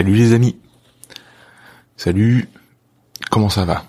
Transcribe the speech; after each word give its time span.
Salut 0.00 0.14
les 0.14 0.32
amis. 0.32 0.56
Salut. 1.98 2.48
Comment 3.30 3.50
ça 3.50 3.66
va? 3.66 3.84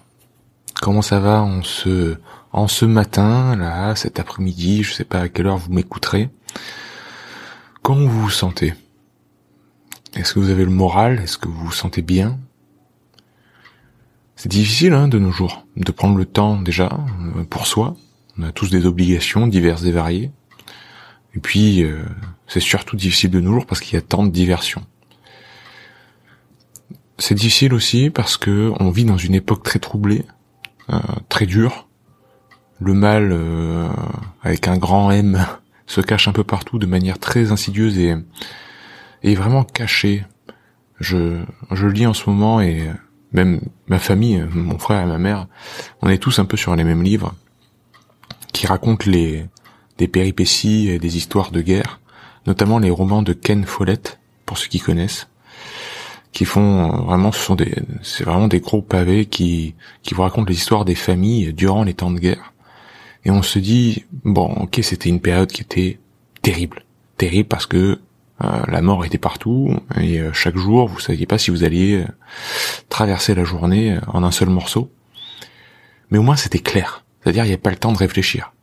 Comment 0.82 1.02
ça 1.02 1.22
va 1.22 1.42
en 1.42 1.64
ce 1.64 2.18
en 2.52 2.68
ce 2.68 2.84
matin 2.84 3.56
là, 3.56 3.96
cet 3.96 4.20
après-midi, 4.20 4.84
je 4.84 4.92
sais 4.92 5.06
pas 5.06 5.22
à 5.22 5.30
quelle 5.30 5.48
heure 5.48 5.56
vous 5.56 5.72
m'écouterez. 5.72 6.30
Comment 7.82 8.08
vous 8.08 8.24
vous 8.24 8.30
sentez? 8.30 8.74
Est-ce 10.14 10.34
que 10.34 10.40
vous 10.40 10.50
avez 10.50 10.66
le 10.66 10.72
moral? 10.72 11.18
Est-ce 11.18 11.38
que 11.38 11.48
vous 11.48 11.68
vous 11.68 11.72
sentez 11.72 12.02
bien? 12.02 12.38
C'est 14.36 14.52
difficile 14.52 14.92
hein, 14.92 15.08
de 15.08 15.18
nos 15.18 15.32
jours 15.32 15.66
de 15.78 15.94
prendre 15.94 16.18
le 16.18 16.26
temps 16.26 16.62
déjà 16.62 16.90
euh, 17.38 17.46
pour 17.46 17.68
soi. 17.68 17.96
On 18.38 18.44
a 18.44 18.52
tous 18.52 18.70
des 18.70 18.86
obligations 18.86 19.48
diverses 19.48 19.86
et 19.86 19.94
variées. 19.94 20.32
Et 21.36 21.40
puis 21.40 21.84
euh, 21.84 22.04
c'est 22.48 22.60
surtout 22.60 22.98
difficile 22.98 23.30
de 23.32 23.40
nos 23.40 23.54
jours 23.54 23.66
parce 23.66 23.80
qu'il 23.80 23.94
y 23.94 23.98
a 23.98 24.02
tant 24.02 24.26
de 24.26 24.30
diversions. 24.30 24.86
C'est 27.22 27.36
difficile 27.36 27.76
aussi 27.76 28.10
parce 28.10 28.36
que 28.36 28.74
on 28.80 28.90
vit 28.90 29.06
dans 29.06 29.16
une 29.16 29.36
époque 29.36 29.62
très 29.62 29.78
troublée, 29.78 30.26
euh, 30.90 30.98
très 31.30 31.46
dure. 31.46 31.88
Le 32.80 32.96
mal, 32.96 33.30
euh, 33.32 33.88
avec 34.42 34.68
un 34.68 34.76
grand 34.76 35.12
M, 35.12 35.46
se 35.86 36.02
cache 36.02 36.28
un 36.28 36.32
peu 36.32 36.44
partout 36.44 36.80
de 36.80 36.88
manière 36.88 37.20
très 37.20 37.52
insidieuse 37.52 38.00
et, 38.00 38.16
et 39.22 39.36
vraiment 39.36 39.64
cachée. 39.64 40.26
Je, 41.00 41.44
je 41.70 41.86
lis 41.86 42.08
en 42.08 42.16
ce 42.16 42.28
moment 42.28 42.60
et 42.60 42.90
même 43.34 43.62
ma 43.86 44.00
famille, 44.00 44.44
mon 44.52 44.80
frère 44.80 45.04
et 45.04 45.08
ma 45.08 45.20
mère, 45.20 45.46
on 46.02 46.10
est 46.10 46.18
tous 46.18 46.40
un 46.40 46.46
peu 46.46 46.58
sur 46.58 46.76
les 46.76 46.84
mêmes 46.84 47.04
livres 47.04 47.36
qui 48.52 48.66
racontent 48.66 49.06
les 49.06 49.46
des 50.00 50.08
péripéties 50.08 50.90
et 50.90 50.98
des 50.98 51.18
histoires 51.18 51.52
de 51.52 51.62
guerre, 51.62 52.00
notamment 52.48 52.80
les 52.80 52.90
romans 52.90 53.22
de 53.22 53.34
Ken 53.34 53.64
Follett, 53.64 54.20
pour 54.48 54.58
ceux 54.58 54.70
qui 54.70 54.80
connaissent 54.80 55.28
qui 56.32 56.46
font 56.46 56.86
euh, 56.86 57.02
vraiment, 57.04 57.32
ce 57.32 57.40
sont 57.40 57.56
des, 57.56 57.76
c'est 58.02 58.24
vraiment 58.24 58.48
des 58.48 58.60
gros 58.60 58.82
pavés 58.82 59.26
qui, 59.26 59.76
qui 60.02 60.14
vous 60.14 60.22
racontent 60.22 60.48
les 60.48 60.56
histoires 60.56 60.86
des 60.86 60.96
familles 60.96 61.54
durant 61.54 61.84
les 61.84 61.94
temps 61.94 62.12
de 62.12 62.20
guerre. 62.20 62.54
Et 63.26 63.32
on 63.32 63.42
se 63.42 63.60
dit, 63.60 64.06
bon, 64.24 64.48
ok, 64.54 64.80
c'était 64.82 65.10
une 65.10 65.20
période 65.20 65.52
qui 65.52 65.62
était 65.62 66.00
terrible, 66.42 66.84
terrible 67.18 67.48
parce 67.48 67.66
que 67.66 68.00
euh, 68.44 68.64
la 68.68 68.82
mort 68.82 69.06
était 69.06 69.20
partout 69.20 69.78
et 70.00 70.20
euh, 70.20 70.34
chaque 70.34 70.58
jour, 70.58 70.88
vous 70.88 71.00
saviez 71.00 71.28
pas 71.28 71.38
si 71.38 71.52
vous 71.52 71.64
alliez 71.64 72.04
traverser 72.90 73.36
la 73.36 73.44
journée 73.44 74.00
en 74.08 74.24
un 74.24 74.32
seul 74.32 74.50
morceau. 74.50 74.92
Mais 76.10 76.18
au 76.18 76.24
moins, 76.24 76.36
c'était 76.36 76.60
clair. 76.60 77.06
C'est-à-dire, 77.22 77.44
il 77.44 77.48
n'y 77.48 77.54
avait 77.54 77.62
pas 77.62 77.70
le 77.70 77.78
temps 77.78 77.92
de 77.92 77.98
réfléchir. 77.98 78.54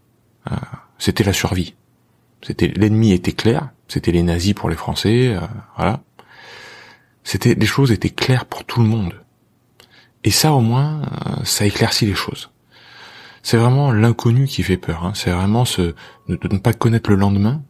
c'était 0.98 1.25
la 1.25 1.32
survie. 1.32 1.75
C'était 2.42 2.69
l'ennemi 2.69 3.12
était 3.12 3.32
clair. 3.32 3.70
C'était 3.86 4.12
les 4.12 4.22
nazis 4.22 4.55
pour 4.55 4.69
les 4.69 4.77
Français. 4.77 5.36
voilà 5.77 6.03
c'était 7.29 7.55
les 7.55 7.67
choses 7.67 7.93
étaient 7.93 8.09
claires 8.09 8.47
pour 8.47 8.65
tout 8.65 8.81
le 8.81 8.89
monde. 8.89 9.12
Et 10.25 10.31
ça 10.31 10.55
au 10.55 10.61
moins, 10.61 11.03
euh, 11.03 11.45
ça 11.45 11.67
éclaircit 11.67 12.07
les 12.07 12.15
choses. 12.15 12.51
C'est 13.43 13.59
vraiment 13.59 13.93
l'inconnu 13.93 14.47
qui 14.47 14.62
fait 14.62 14.78
peur. 14.78 15.05
Hein. 15.05 15.12
C'est 15.15 15.31
vraiment 15.31 15.67
ce 15.67 15.94
de, 16.28 16.38
ne 16.50 16.56
pas 16.56 16.72
connaître 16.72 17.11
le 17.11 17.17
lendemain 17.17 17.61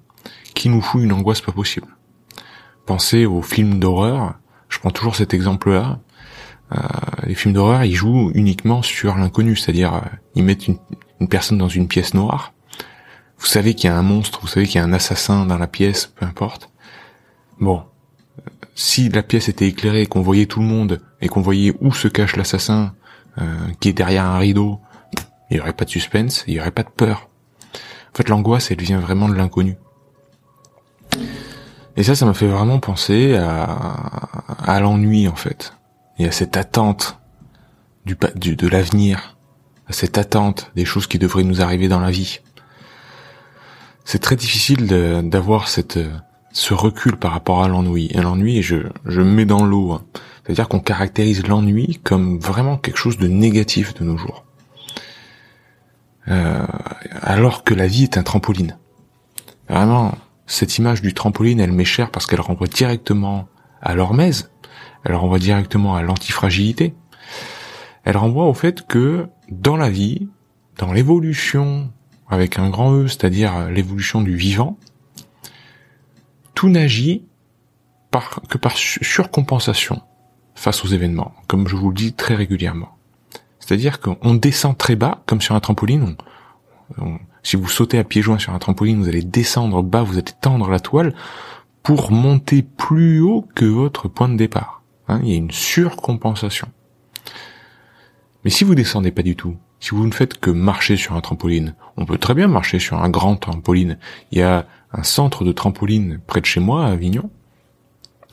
qui 0.54 0.68
nous 0.68 0.80
fout 0.80 1.02
une 1.02 1.12
angoisse 1.12 1.40
pas 1.40 1.50
possible. 1.50 1.88
Pensez 2.86 3.26
aux 3.26 3.42
films 3.42 3.80
d'horreur. 3.80 4.34
Je 4.68 4.78
prends 4.78 4.92
toujours 4.92 5.16
cet 5.16 5.34
exemple-là. 5.34 5.98
Euh, 6.70 6.78
les 7.24 7.34
films 7.34 7.54
d'horreur, 7.54 7.82
ils 7.82 7.96
jouent 7.96 8.30
uniquement 8.34 8.82
sur 8.82 9.16
l'inconnu, 9.16 9.56
c'est-à-dire 9.56 9.94
euh, 9.94 10.00
ils 10.36 10.44
mettent 10.44 10.68
une, 10.68 10.78
une 11.20 11.28
personne 11.28 11.58
dans 11.58 11.68
une 11.68 11.88
pièce 11.88 12.14
noire. 12.14 12.52
Vous 13.38 13.46
savez 13.46 13.74
qu'il 13.74 13.90
y 13.90 13.92
a 13.92 13.98
un 13.98 14.02
monstre, 14.02 14.38
vous 14.40 14.46
savez 14.46 14.66
qu'il 14.66 14.76
y 14.76 14.78
a 14.78 14.84
un 14.84 14.92
assassin 14.92 15.46
dans 15.46 15.58
la 15.58 15.66
pièce, 15.66 16.06
peu 16.06 16.26
importe. 16.26 16.70
Bon, 17.58 17.82
si 18.78 19.08
la 19.08 19.24
pièce 19.24 19.48
était 19.48 19.66
éclairée, 19.66 20.06
qu'on 20.06 20.22
voyait 20.22 20.46
tout 20.46 20.60
le 20.60 20.66
monde 20.66 21.00
et 21.20 21.26
qu'on 21.26 21.40
voyait 21.40 21.74
où 21.80 21.92
se 21.92 22.06
cache 22.06 22.36
l'assassin 22.36 22.94
euh, 23.38 23.42
qui 23.80 23.88
est 23.88 23.92
derrière 23.92 24.24
un 24.24 24.38
rideau, 24.38 24.78
il 25.50 25.56
y 25.56 25.60
aurait 25.60 25.72
pas 25.72 25.84
de 25.84 25.90
suspense, 25.90 26.44
il 26.46 26.54
y 26.54 26.60
aurait 26.60 26.70
pas 26.70 26.84
de 26.84 26.88
peur. 26.88 27.28
En 27.74 28.16
fait, 28.16 28.28
l'angoisse, 28.28 28.70
elle 28.70 28.80
vient 28.80 29.00
vraiment 29.00 29.28
de 29.28 29.34
l'inconnu. 29.34 29.76
Et 31.96 32.04
ça, 32.04 32.14
ça 32.14 32.24
m'a 32.24 32.34
fait 32.34 32.46
vraiment 32.46 32.78
penser 32.78 33.34
à, 33.34 33.64
à 34.64 34.78
l'ennui 34.78 35.26
en 35.26 35.34
fait, 35.34 35.72
et 36.20 36.26
à 36.28 36.30
cette 36.30 36.56
attente 36.56 37.18
du, 38.06 38.16
du 38.36 38.54
de 38.54 38.68
l'avenir, 38.68 39.36
à 39.88 39.92
cette 39.92 40.18
attente 40.18 40.70
des 40.76 40.84
choses 40.84 41.08
qui 41.08 41.18
devraient 41.18 41.42
nous 41.42 41.62
arriver 41.62 41.88
dans 41.88 41.98
la 41.98 42.12
vie. 42.12 42.38
C'est 44.04 44.20
très 44.20 44.36
difficile 44.36 44.86
d'avoir 45.28 45.66
cette 45.66 45.98
ce 46.52 46.74
recul 46.74 47.16
par 47.16 47.32
rapport 47.32 47.62
à 47.62 47.68
l'ennui. 47.68 48.08
Et 48.12 48.20
l'ennui, 48.20 48.62
je, 48.62 48.76
je 49.04 49.20
me 49.20 49.30
mets 49.30 49.44
dans 49.44 49.64
l'eau. 49.64 49.92
Hein. 49.92 50.04
C'est-à-dire 50.42 50.68
qu'on 50.68 50.80
caractérise 50.80 51.46
l'ennui 51.46 52.00
comme 52.04 52.38
vraiment 52.38 52.78
quelque 52.78 52.96
chose 52.96 53.18
de 53.18 53.28
négatif 53.28 53.94
de 53.94 54.04
nos 54.04 54.16
jours. 54.16 54.44
Euh, 56.28 56.66
alors 57.22 57.64
que 57.64 57.74
la 57.74 57.86
vie 57.86 58.04
est 58.04 58.18
un 58.18 58.22
trampoline. 58.22 58.76
Vraiment, 59.68 60.14
cette 60.46 60.78
image 60.78 61.02
du 61.02 61.14
trampoline, 61.14 61.60
elle 61.60 61.72
m'est 61.72 61.84
chère 61.84 62.10
parce 62.10 62.26
qu'elle 62.26 62.40
renvoie 62.40 62.66
directement 62.66 63.48
à 63.82 63.94
l'hormèse, 63.94 64.50
elle 65.04 65.14
renvoie 65.14 65.38
directement 65.38 65.96
à 65.96 66.02
l'antifragilité, 66.02 66.94
elle 68.04 68.16
renvoie 68.16 68.46
au 68.46 68.54
fait 68.54 68.86
que 68.86 69.26
dans 69.50 69.76
la 69.76 69.90
vie, 69.90 70.28
dans 70.78 70.92
l'évolution 70.92 71.90
avec 72.28 72.58
un 72.58 72.68
grand 72.68 72.92
E, 72.94 73.06
c'est-à-dire 73.06 73.68
l'évolution 73.70 74.22
du 74.22 74.36
vivant, 74.36 74.78
tout 76.58 76.68
n'agit 76.68 77.22
que 78.48 78.58
par 78.58 78.76
surcompensation 78.76 80.02
face 80.56 80.84
aux 80.84 80.88
événements, 80.88 81.32
comme 81.46 81.68
je 81.68 81.76
vous 81.76 81.90
le 81.90 81.94
dis 81.94 82.14
très 82.14 82.34
régulièrement. 82.34 82.98
C'est-à-dire 83.60 84.00
qu'on 84.00 84.34
descend 84.34 84.76
très 84.76 84.96
bas, 84.96 85.22
comme 85.26 85.40
sur 85.40 85.54
un 85.54 85.60
trampoline. 85.60 86.16
si 87.44 87.54
vous 87.54 87.68
sautez 87.68 87.96
à 87.96 88.02
pieds 88.02 88.22
joints 88.22 88.40
sur 88.40 88.54
un 88.54 88.58
trampoline, 88.58 89.00
vous 89.00 89.08
allez 89.08 89.22
descendre 89.22 89.84
bas, 89.84 90.02
vous 90.02 90.14
allez 90.14 90.32
tendre 90.40 90.68
la 90.68 90.80
toile 90.80 91.14
pour 91.84 92.10
monter 92.10 92.62
plus 92.62 93.20
haut 93.20 93.46
que 93.54 93.64
votre 93.64 94.08
point 94.08 94.28
de 94.28 94.36
départ. 94.36 94.82
Hein, 95.06 95.20
il 95.22 95.28
y 95.28 95.34
a 95.34 95.36
une 95.36 95.52
surcompensation. 95.52 96.66
Mais 98.42 98.50
si 98.50 98.64
vous 98.64 98.74
descendez 98.74 99.12
pas 99.12 99.22
du 99.22 99.36
tout, 99.36 99.56
si 99.78 99.90
vous 99.90 100.04
ne 100.04 100.12
faites 100.12 100.38
que 100.38 100.50
marcher 100.50 100.96
sur 100.96 101.14
un 101.14 101.20
trampoline, 101.20 101.76
on 101.96 102.04
peut 102.04 102.18
très 102.18 102.34
bien 102.34 102.48
marcher 102.48 102.80
sur 102.80 103.00
un 103.00 103.10
grand 103.10 103.36
trampoline. 103.36 103.96
Il 104.32 104.38
y 104.38 104.42
a 104.42 104.66
un 104.92 105.02
centre 105.02 105.44
de 105.44 105.52
trampoline 105.52 106.20
près 106.26 106.40
de 106.40 106.46
chez 106.46 106.60
moi, 106.60 106.86
à 106.86 106.90
Avignon. 106.90 107.30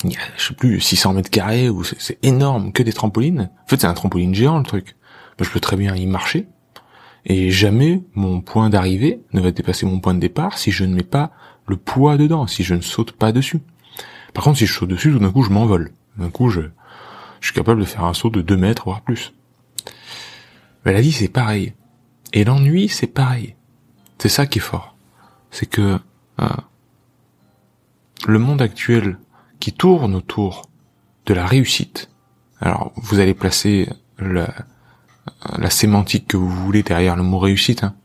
Il 0.03 0.11
y 0.11 0.16
a, 0.16 0.19
je 0.38 0.47
sais 0.47 0.53
plus, 0.53 0.79
600 0.79 1.13
mètres 1.13 1.29
carrés, 1.29 1.69
c'est 1.99 2.23
énorme, 2.23 2.71
que 2.71 2.83
des 2.83 2.93
trampolines. 2.93 3.49
En 3.63 3.67
fait, 3.67 3.81
c'est 3.81 3.88
un 3.88 3.93
trampoline 3.93 4.35
géant, 4.35 4.57
le 4.57 4.63
truc. 4.63 4.95
je 5.39 5.49
peux 5.49 5.59
très 5.59 5.77
bien 5.77 5.95
y 5.95 6.05
marcher. 6.05 6.47
Et 7.25 7.49
jamais 7.49 8.03
mon 8.13 8.41
point 8.41 8.69
d'arrivée 8.69 9.21
ne 9.33 9.41
va 9.41 9.51
dépasser 9.51 9.85
mon 9.85 9.99
point 9.99 10.13
de 10.13 10.19
départ 10.19 10.57
si 10.57 10.71
je 10.71 10.83
ne 10.83 10.93
mets 10.93 11.03
pas 11.03 11.31
le 11.67 11.75
poids 11.75 12.17
dedans, 12.17 12.45
si 12.45 12.63
je 12.63 12.75
ne 12.75 12.81
saute 12.81 13.13
pas 13.13 13.31
dessus. 13.31 13.61
Par 14.33 14.43
contre, 14.43 14.59
si 14.59 14.67
je 14.67 14.73
saute 14.73 14.89
dessus, 14.89 15.11
tout 15.11 15.19
d'un 15.19 15.31
coup, 15.31 15.41
je 15.41 15.49
m'envole. 15.49 15.91
D'un 16.17 16.29
coup, 16.29 16.49
je, 16.49 16.61
je 17.40 17.47
suis 17.47 17.55
capable 17.55 17.79
de 17.79 17.85
faire 17.85 18.03
un 18.03 18.13
saut 18.13 18.29
de 18.29 18.41
2 18.41 18.58
mètres, 18.58 18.84
voire 18.85 19.01
plus. 19.01 19.34
Mais 20.85 20.93
la 20.93 21.01
vie, 21.01 21.11
c'est 21.11 21.29
pareil. 21.29 21.73
Et 22.34 22.43
l'ennui, 22.43 22.90
c'est 22.90 23.08
pareil. 23.08 23.55
C'est 24.19 24.29
ça 24.29 24.46
qui 24.46 24.59
est 24.59 24.61
fort. 24.61 24.96
C'est 25.49 25.66
que 25.66 25.99
ah. 26.37 26.64
le 28.28 28.40
monde 28.40 28.61
actuel 28.61 29.17
qui 29.59 29.73
tourne 29.73 30.16
autour 30.16 30.70
de 31.26 31.34
la 31.34 31.46
réussite. 31.46 32.09
Alors, 32.61 32.91
vous 32.96 33.20
allez 33.20 33.34
placer 33.34 33.90
la, 34.20 34.53
la 35.58 35.70
sémantique 35.70 36.28
que 36.28 36.37
vous 36.37 36.49
voulez 36.49 36.84
derrière 36.84 37.16
le 37.16 37.23
mot 37.23 37.40
réussite. 37.40 37.84
Hein. 37.84 37.96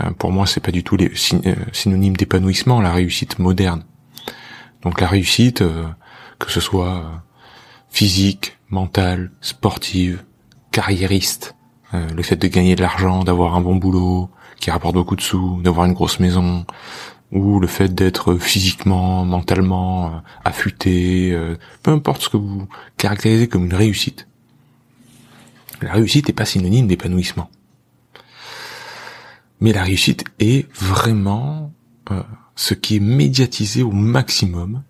Euh, 0.00 0.10
pour 0.10 0.32
moi, 0.32 0.46
c'est 0.46 0.60
pas 0.60 0.70
du 0.70 0.84
tout 0.84 0.96
les 0.96 1.10
euh, 1.46 1.54
synonyme 1.72 2.16
d'épanouissement, 2.16 2.80
la 2.80 2.92
réussite 2.92 3.38
moderne. 3.38 3.84
Donc 4.82 5.00
la 5.00 5.08
réussite, 5.08 5.62
euh, 5.62 5.86
que 6.38 6.50
ce 6.50 6.60
soit 6.60 7.22
physique, 7.90 8.58
mentale, 8.70 9.30
sportive, 9.40 10.22
carriériste, 10.70 11.54
le 11.92 12.22
fait 12.22 12.36
de 12.36 12.46
gagner 12.48 12.76
de 12.76 12.82
l'argent, 12.82 13.24
d'avoir 13.24 13.56
un 13.56 13.62
bon 13.62 13.76
boulot 13.76 14.28
qui 14.60 14.70
rapporte 14.70 14.94
beaucoup 14.94 15.16
de 15.16 15.22
sous, 15.22 15.58
d'avoir 15.62 15.86
une 15.86 15.94
grosse 15.94 16.20
maison, 16.20 16.66
ou 17.32 17.60
le 17.60 17.66
fait 17.66 17.94
d'être 17.94 18.36
physiquement, 18.36 19.24
mentalement 19.24 20.06
euh, 20.06 20.18
affûté, 20.44 21.32
euh, 21.32 21.56
peu 21.82 21.90
importe 21.90 22.22
ce 22.22 22.28
que 22.28 22.36
vous 22.36 22.68
caractérisez 22.96 23.48
comme 23.48 23.66
une 23.66 23.74
réussite. 23.74 24.26
La 25.82 25.92
réussite 25.92 26.28
n'est 26.28 26.34
pas 26.34 26.46
synonyme 26.46 26.86
d'épanouissement. 26.86 27.50
Mais 29.60 29.72
la 29.72 29.84
réussite 29.84 30.24
est 30.38 30.70
vraiment 30.74 31.72
euh, 32.10 32.22
ce 32.56 32.74
qui 32.74 32.96
est 32.96 33.00
médiatisé 33.00 33.82
au 33.82 33.92
maximum 33.92 34.82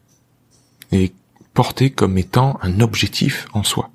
et 0.92 1.12
porté 1.54 1.90
comme 1.90 2.16
étant 2.18 2.58
un 2.62 2.80
objectif 2.80 3.48
en 3.52 3.64
soi. 3.64 3.90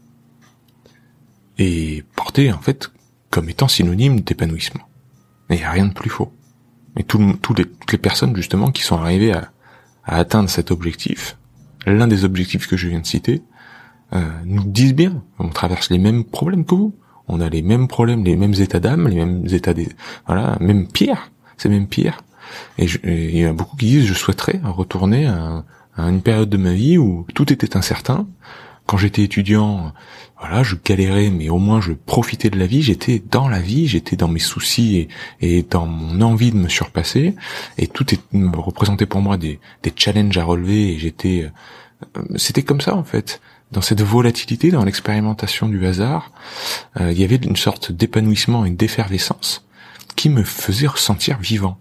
Et 1.58 2.04
porté 2.16 2.52
en 2.52 2.60
fait 2.60 2.92
comme 3.30 3.50
étant 3.50 3.68
synonyme 3.68 4.20
d'épanouissement. 4.20 4.88
Et 5.50 5.56
il 5.56 5.60
n'y 5.60 5.64
a 5.64 5.72
rien 5.72 5.86
de 5.86 5.94
plus 5.94 6.10
faux. 6.10 6.32
Et 6.98 7.04
tout, 7.04 7.20
les, 7.20 7.66
toutes 7.66 7.92
les 7.92 7.98
personnes 7.98 8.36
justement 8.36 8.72
qui 8.72 8.84
sont 8.84 8.98
arrivées 8.98 9.34
à, 9.34 9.52
atteindre 10.06 10.50
cet 10.50 10.70
objectif, 10.72 11.38
l'un 11.86 12.08
des 12.08 12.26
objectifs 12.26 12.68
que 12.68 12.76
je 12.76 12.90
viens 12.90 13.00
de 13.00 13.06
citer, 13.06 13.42
euh, 14.14 14.22
nous 14.46 14.64
disent 14.64 14.94
bien, 14.94 15.24
on 15.40 15.48
traverse 15.48 15.90
les 15.90 15.98
mêmes 15.98 16.26
problèmes 16.26 16.66
que 16.66 16.76
vous. 16.76 16.94
On 17.30 17.40
a 17.40 17.48
les 17.48 17.62
mêmes 17.62 17.88
problèmes, 17.88 18.26
les 18.26 18.36
mêmes 18.36 18.54
états 18.54 18.82
d'âme, 18.82 19.08
les 19.08 19.16
mêmes 19.16 19.48
états 19.50 19.74
des, 19.74 19.88
voilà, 20.28 20.58
même 20.60 20.88
pire, 20.88 21.32
c'est 21.58 21.70
même 21.70 21.88
pire. 21.88 22.22
Et, 22.78 22.88
il 23.06 23.38
y 23.38 23.46
a 23.46 23.54
beaucoup 23.54 23.78
qui 23.78 23.86
disent, 23.86 24.06
je 24.06 24.14
souhaiterais 24.14 24.60
retourner 24.62 25.26
à, 25.26 25.64
à 25.96 26.10
une 26.10 26.22
période 26.22 26.50
de 26.50 26.58
ma 26.58 26.74
vie 26.74 26.98
où 26.98 27.26
tout 27.34 27.52
était 27.54 27.78
incertain, 27.78 28.28
quand 28.86 28.98
j'étais 28.98 29.24
étudiant, 29.24 29.94
voilà, 30.44 30.62
je 30.62 30.76
galérais, 30.76 31.30
mais 31.30 31.48
au 31.48 31.58
moins 31.58 31.80
je 31.80 31.94
profitais 31.94 32.50
de 32.50 32.60
la 32.60 32.68
vie. 32.68 32.82
J'étais 32.82 33.24
dans 33.32 33.48
la 33.48 33.60
vie, 33.60 33.88
j'étais 33.88 34.18
dans 34.18 34.28
mes 34.28 34.40
soucis 34.40 34.98
et, 34.98 35.58
et, 35.58 35.64
dans 35.64 35.86
mon 35.86 36.20
envie 36.20 36.52
de 36.52 36.58
me 36.58 36.68
surpasser. 36.68 37.34
Et 37.78 37.88
tout 37.88 38.14
est, 38.14 38.20
représentait 38.54 39.06
pour 39.06 39.22
moi 39.22 39.38
des, 39.38 39.60
challenges 39.96 40.38
à 40.38 40.44
relever. 40.44 40.92
Et 40.92 41.00
j'étais, 41.00 41.50
euh, 42.18 42.22
c'était 42.36 42.64
comme 42.64 42.82
ça 42.82 42.94
en 42.94 43.06
fait. 43.06 43.40
Dans 43.72 43.80
cette 43.80 44.02
volatilité, 44.02 44.70
dans 44.70 44.84
l'expérimentation 44.84 45.70
du 45.70 45.86
hasard, 45.86 46.34
euh, 47.00 47.14
il 47.14 47.18
y 47.18 47.24
avait 47.24 47.38
une 47.38 47.56
sorte 47.56 47.94
d'épanouissement 47.94 48.66
et 48.66 48.70
d'effervescence 48.70 49.66
qui 50.18 50.28
me 50.28 50.44
faisait 50.44 50.88
ressentir 50.88 51.40
vivant. 51.40 51.80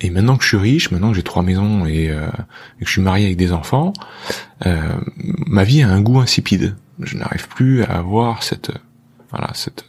Et 0.00 0.10
maintenant 0.10 0.36
que 0.36 0.42
je 0.42 0.48
suis 0.48 0.56
riche, 0.56 0.90
maintenant 0.90 1.10
que 1.10 1.16
j'ai 1.16 1.22
trois 1.22 1.44
maisons 1.44 1.86
et, 1.86 2.10
euh, 2.10 2.26
que 2.80 2.84
je 2.84 2.90
suis 2.90 3.00
marié 3.00 3.26
avec 3.26 3.36
des 3.36 3.52
enfants, 3.52 3.92
euh, 4.66 5.00
ma 5.46 5.62
vie 5.62 5.82
a 5.82 5.88
un 5.88 6.00
goût 6.00 6.18
insipide. 6.18 6.76
Je 7.00 7.16
n'arrive 7.16 7.48
plus 7.48 7.82
à 7.82 7.96
avoir 7.98 8.42
cette, 8.42 8.72
voilà, 9.30 9.50
cette, 9.54 9.84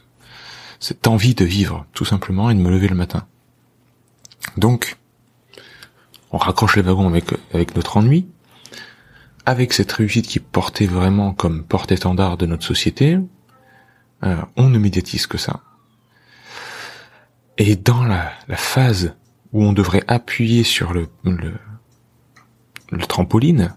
cette 0.80 1.06
envie 1.06 1.34
de 1.34 1.44
vivre, 1.44 1.86
tout 1.92 2.04
simplement, 2.04 2.50
et 2.50 2.54
de 2.54 2.60
me 2.60 2.70
lever 2.70 2.88
le 2.88 2.96
matin. 2.96 3.26
Donc, 4.56 4.96
on 6.32 6.38
raccroche 6.38 6.76
les 6.76 6.82
wagons 6.82 7.08
avec, 7.08 7.26
avec 7.52 7.76
notre 7.76 7.96
ennui, 7.96 8.28
avec 9.44 9.72
cette 9.72 9.92
réussite 9.92 10.26
qui 10.26 10.40
portait 10.40 10.86
vraiment 10.86 11.32
comme 11.32 11.64
porte-étendard 11.64 12.36
de 12.36 12.46
notre 12.46 12.64
société, 12.64 13.18
euh, 14.24 14.36
on 14.56 14.68
ne 14.68 14.78
médiatise 14.78 15.26
que 15.26 15.38
ça. 15.38 15.60
Et 17.58 17.76
dans 17.76 18.04
la, 18.04 18.32
phase 18.56 19.14
où 19.52 19.62
on 19.62 19.72
devrait 19.72 20.04
appuyer 20.08 20.64
sur 20.64 20.92
le, 20.92 21.08
le 22.90 23.06
trampoline, 23.06 23.74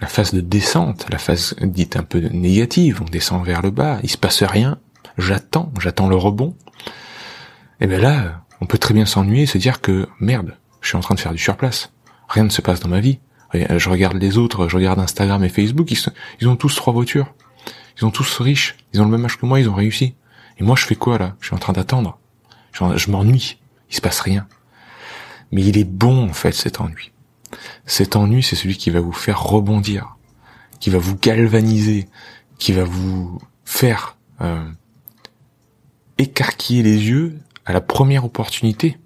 la 0.00 0.06
phase 0.06 0.34
de 0.34 0.40
descente, 0.40 1.06
la 1.10 1.18
phase 1.18 1.54
dite 1.60 1.96
un 1.96 2.02
peu 2.02 2.18
négative, 2.18 3.00
on 3.02 3.10
descend 3.10 3.44
vers 3.44 3.62
le 3.62 3.70
bas, 3.70 4.00
il 4.02 4.10
se 4.10 4.18
passe 4.18 4.42
rien, 4.42 4.78
j'attends, 5.18 5.72
j'attends 5.80 6.08
le 6.08 6.16
rebond. 6.16 6.56
Et 7.80 7.86
bien 7.86 7.98
là, 7.98 8.42
on 8.60 8.66
peut 8.66 8.78
très 8.78 8.94
bien 8.94 9.06
s'ennuyer 9.06 9.42
et 9.44 9.46
se 9.46 9.58
dire 9.58 9.80
que 9.80 10.08
merde, 10.20 10.56
je 10.80 10.88
suis 10.88 10.96
en 10.96 11.00
train 11.00 11.14
de 11.14 11.20
faire 11.20 11.32
du 11.32 11.38
surplace. 11.38 11.92
Rien 12.28 12.44
ne 12.44 12.48
se 12.50 12.60
passe 12.60 12.80
dans 12.80 12.88
ma 12.88 13.00
vie. 13.00 13.18
Je 13.52 13.88
regarde 13.88 14.16
les 14.16 14.36
autres, 14.36 14.68
je 14.68 14.76
regarde 14.76 14.98
Instagram 14.98 15.44
et 15.44 15.48
Facebook, 15.48 15.90
ils, 15.90 15.98
ils 16.40 16.48
ont 16.48 16.56
tous 16.56 16.74
trois 16.74 16.92
voitures. 16.92 17.32
Ils 17.96 18.04
ont 18.04 18.10
tous 18.10 18.40
riches, 18.40 18.76
ils 18.92 19.00
ont 19.00 19.04
le 19.04 19.10
même 19.10 19.24
âge 19.24 19.38
que 19.38 19.46
moi, 19.46 19.60
ils 19.60 19.68
ont 19.68 19.74
réussi. 19.74 20.14
Et 20.58 20.64
moi 20.64 20.74
je 20.76 20.84
fais 20.84 20.96
quoi 20.96 21.18
là? 21.18 21.36
Je 21.40 21.46
suis 21.46 21.54
en 21.54 21.58
train 21.58 21.72
d'attendre. 21.72 22.18
Je 22.72 23.10
m'ennuie, 23.10 23.58
il 23.90 23.94
se 23.94 24.00
passe 24.00 24.20
rien. 24.20 24.48
Mais 25.52 25.62
il 25.62 25.78
est 25.78 25.84
bon 25.84 26.28
en 26.28 26.32
fait 26.32 26.52
cet 26.52 26.80
ennui. 26.80 27.12
Cet 27.86 28.16
ennui, 28.16 28.42
c'est 28.42 28.56
celui 28.56 28.76
qui 28.76 28.90
va 28.90 29.00
vous 29.00 29.12
faire 29.12 29.42
rebondir, 29.42 30.16
qui 30.80 30.90
va 30.90 30.98
vous 30.98 31.16
galvaniser, 31.16 32.08
qui 32.58 32.72
va 32.72 32.84
vous 32.84 33.38
faire 33.64 34.16
euh, 34.40 34.68
écarquiller 36.18 36.82
les 36.82 37.08
yeux 37.08 37.38
à 37.66 37.72
la 37.72 37.80
première 37.80 38.24
opportunité. 38.24 38.98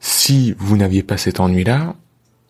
Si 0.00 0.54
vous 0.58 0.76
n'aviez 0.76 1.02
pas 1.02 1.16
cet 1.16 1.40
ennui-là, 1.40 1.96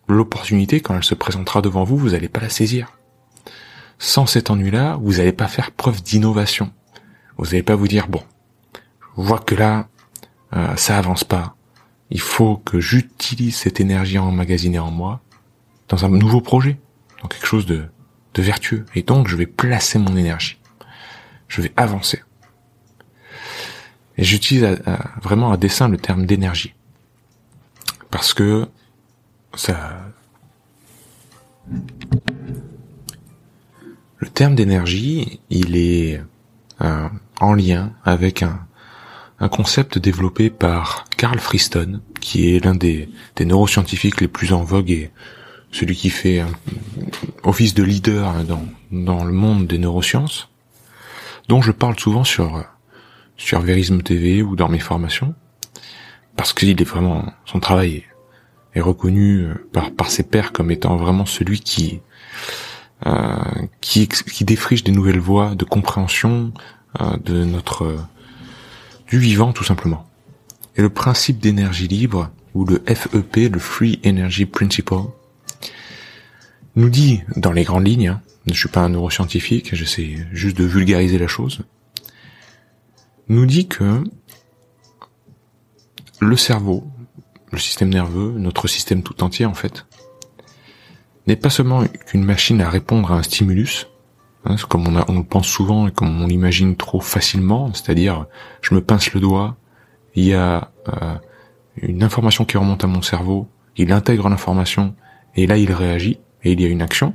l'opportunité, 0.07 0.79
quand 0.79 0.95
elle 0.95 1.03
se 1.03 1.15
présentera 1.15 1.61
devant 1.61 1.83
vous, 1.83 1.97
vous 1.97 2.09
n'allez 2.11 2.29
pas 2.29 2.39
la 2.39 2.49
saisir. 2.49 2.93
Sans 3.99 4.25
cet 4.25 4.51
ennui-là, 4.51 4.97
vous 5.01 5.13
n'allez 5.13 5.33
pas 5.33 5.47
faire 5.47 5.71
preuve 5.71 6.03
d'innovation. 6.03 6.71
Vous 7.37 7.45
n'allez 7.45 7.63
pas 7.63 7.75
vous 7.75 7.87
dire, 7.87 8.07
bon, 8.07 8.23
je 8.75 9.21
vois 9.21 9.39
que 9.39 9.55
là, 9.55 9.87
euh, 10.55 10.75
ça 10.75 10.97
avance 10.97 11.23
pas 11.23 11.56
il 12.09 12.21
faut 12.21 12.57
que 12.57 12.79
j'utilise 12.79 13.55
cette 13.55 13.79
énergie 13.79 14.17
emmagasinée 14.17 14.79
en 14.79 14.91
moi 14.91 15.21
dans 15.89 16.05
un 16.05 16.09
nouveau 16.09 16.41
projet, 16.41 16.79
dans 17.21 17.27
quelque 17.27 17.47
chose 17.47 17.65
de, 17.65 17.89
vertueux. 18.37 18.85
Et 18.93 19.01
donc, 19.01 19.27
je 19.27 19.35
vais 19.35 19.47
placer 19.47 19.97
mon 19.97 20.15
énergie. 20.15 20.59
Je 21.47 21.63
vais 21.63 21.73
avancer. 21.75 22.21
Et 24.15 24.23
j'utilise 24.23 24.79
vraiment 25.23 25.51
à 25.51 25.57
dessein 25.57 25.89
le 25.89 25.97
terme 25.97 26.27
d'énergie. 26.27 26.75
Parce 28.11 28.35
que 28.35 28.67
ça... 29.55 30.03
Le 34.19 34.27
terme 34.27 34.53
d'énergie, 34.53 35.41
il 35.49 35.75
est 35.75 36.21
euh, 36.81 37.09
en 37.39 37.53
lien 37.55 37.93
avec 38.03 38.43
un, 38.43 38.66
un 39.39 39.49
concept 39.49 39.99
développé 39.99 40.49
par 40.49 41.05
Carl 41.15 41.39
Friston, 41.39 42.01
qui 42.19 42.55
est 42.55 42.63
l'un 42.63 42.75
des, 42.75 43.09
neuroscientifiques 43.39 44.21
les 44.21 44.27
plus 44.27 44.53
en 44.53 44.63
vogue 44.63 44.89
et 44.89 45.11
celui 45.71 45.95
qui 45.95 46.09
fait 46.09 46.43
office 47.43 47.73
de 47.73 47.83
leader 47.83 48.43
dans, 48.45 48.65
dans 48.91 49.23
le 49.23 49.33
monde 49.33 49.67
des 49.67 49.77
neurosciences, 49.77 50.49
dont 51.47 51.61
je 51.61 51.71
parle 51.71 51.99
souvent 51.99 52.23
sur 52.23 52.65
sur 53.39 53.61
Verisme 53.61 54.01
TV 54.01 54.41
ou 54.41 54.55
dans 54.55 54.67
mes 54.67 54.79
formations, 54.79 55.35
parce 56.35 56.53
qu'il 56.53 56.69
est 56.69 56.83
vraiment 56.83 57.23
son 57.45 57.59
travail 57.59 58.03
est, 58.73 58.81
reconnu 58.81 59.47
par 59.73 59.91
par 59.91 60.09
ses 60.09 60.23
pairs 60.23 60.51
comme 60.51 60.69
étant 60.69 60.97
vraiment 60.97 61.25
celui 61.25 61.59
qui 61.59 61.99
euh, 63.05 63.37
qui 63.81 64.07
qui 64.07 64.45
défriche 64.45 64.83
des 64.83 64.91
nouvelles 64.91 65.19
voies 65.19 65.55
de 65.55 65.65
compréhension 65.65 66.51
euh, 67.01 67.17
de 67.17 67.43
notre 67.43 67.97
du 69.07 69.19
vivant 69.19 69.53
tout 69.53 69.63
simplement. 69.63 70.07
Et 70.75 70.81
le 70.81 70.89
principe 70.89 71.39
d'énergie 71.39 71.87
libre, 71.87 72.29
ou 72.53 72.65
le 72.65 72.83
FEP, 72.85 73.51
le 73.51 73.59
Free 73.59 73.99
Energy 74.05 74.45
Principle, 74.45 74.95
nous 76.75 76.89
dit, 76.89 77.21
dans 77.35 77.51
les 77.51 77.63
grandes 77.63 77.87
lignes, 77.87 78.09
hein, 78.09 78.21
je 78.45 78.53
suis 78.53 78.69
pas 78.69 78.81
un 78.81 78.89
neuroscientifique, 78.89 79.75
j'essaie 79.75 80.27
juste 80.31 80.57
de 80.57 80.63
vulgariser 80.63 81.17
la 81.17 81.27
chose, 81.27 81.61
nous 83.29 83.45
dit 83.45 83.67
que 83.67 84.03
le 86.19 86.37
cerveau, 86.37 86.87
le 87.51 87.57
système 87.57 87.89
nerveux, 87.89 88.33
notre 88.37 88.67
système 88.67 89.03
tout 89.03 89.23
entier 89.23 89.45
en 89.45 89.53
fait, 89.53 89.85
n'est 91.25 91.35
pas 91.35 91.49
seulement 91.49 91.85
qu'une 91.85 92.23
machine 92.23 92.61
à 92.61 92.69
répondre 92.69 93.11
à 93.11 93.15
un 93.17 93.23
stimulus, 93.23 93.87
Hein, 94.47 94.55
comme 94.69 94.87
on, 94.87 94.95
a, 94.95 95.05
on 95.09 95.17
le 95.17 95.23
pense 95.23 95.47
souvent 95.47 95.87
et 95.87 95.91
comme 95.91 96.21
on 96.21 96.27
l'imagine 96.27 96.77
trop 96.77 97.01
facilement, 97.01 97.73
c'est-à-dire 97.73 98.27
je 98.61 98.73
me 98.75 98.81
pince 98.81 99.13
le 99.13 99.19
doigt, 99.19 99.57
il 100.15 100.23
y 100.23 100.33
a 100.33 100.71
euh, 100.87 101.15
une 101.81 102.01
information 102.01 102.45
qui 102.45 102.57
remonte 102.57 102.83
à 102.83 102.87
mon 102.87 103.01
cerveau, 103.01 103.49
il 103.75 103.91
intègre 103.91 104.29
l'information 104.29 104.95
et 105.35 105.47
là 105.47 105.57
il 105.57 105.71
réagit 105.73 106.19
et 106.43 106.53
il 106.53 106.61
y 106.61 106.65
a 106.65 106.69
une 106.69 106.81
action, 106.81 107.13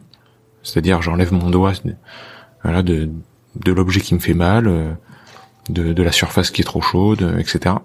c'est-à-dire 0.63 1.01
j'enlève 1.01 1.33
mon 1.33 1.49
doigt 1.49 1.73
voilà, 2.63 2.83
de, 2.83 3.09
de 3.57 3.73
l'objet 3.73 4.01
qui 4.01 4.15
me 4.15 4.21
fait 4.21 4.35
mal, 4.35 4.67
euh, 4.69 4.93
de, 5.71 5.95
de 5.95 6.03
la 6.03 6.13
surface 6.13 6.51
qui 6.51 6.61
est 6.61 6.65
trop 6.65 6.83
chaude, 6.83 7.37
etc. 7.39 7.77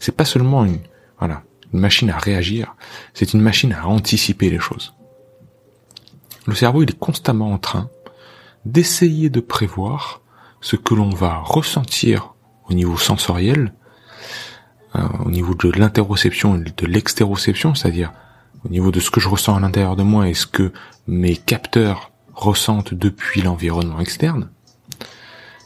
C'est 0.00 0.16
pas 0.16 0.24
seulement 0.24 0.64
une 0.64 0.78
voilà 1.20 1.42
une 1.72 1.80
machine 1.80 2.10
à 2.10 2.18
réagir, 2.18 2.74
c'est 3.14 3.32
une 3.32 3.42
machine 3.42 3.74
à 3.74 3.86
anticiper 3.86 4.50
les 4.50 4.58
choses. 4.58 4.94
Le 6.46 6.54
cerveau 6.56 6.82
il 6.82 6.90
est 6.90 6.98
constamment 6.98 7.52
en 7.52 7.58
train 7.58 7.90
d'essayer 8.64 9.30
de 9.30 9.40
prévoir 9.40 10.20
ce 10.60 10.76
que 10.76 10.94
l'on 10.94 11.10
va 11.10 11.38
ressentir 11.38 12.34
au 12.68 12.74
niveau 12.74 12.96
sensoriel, 12.96 13.72
euh, 14.96 15.06
au 15.24 15.30
niveau 15.30 15.54
de 15.54 15.70
l'interoception 15.70 16.56
et 16.56 16.70
de 16.76 16.86
l'extéroception, 16.86 17.74
c'est-à-dire 17.74 18.12
au 18.64 18.68
niveau 18.68 18.90
de 18.90 19.00
ce 19.00 19.10
que 19.10 19.20
je 19.20 19.28
ressens 19.28 19.56
à 19.56 19.60
l'intérieur 19.60 19.96
de 19.96 20.02
moi 20.02 20.28
et 20.28 20.34
ce 20.34 20.46
que 20.46 20.72
mes 21.06 21.36
capteurs 21.36 22.10
ressentent 22.34 22.94
depuis 22.94 23.42
l'environnement 23.42 24.00
externe, 24.00 24.50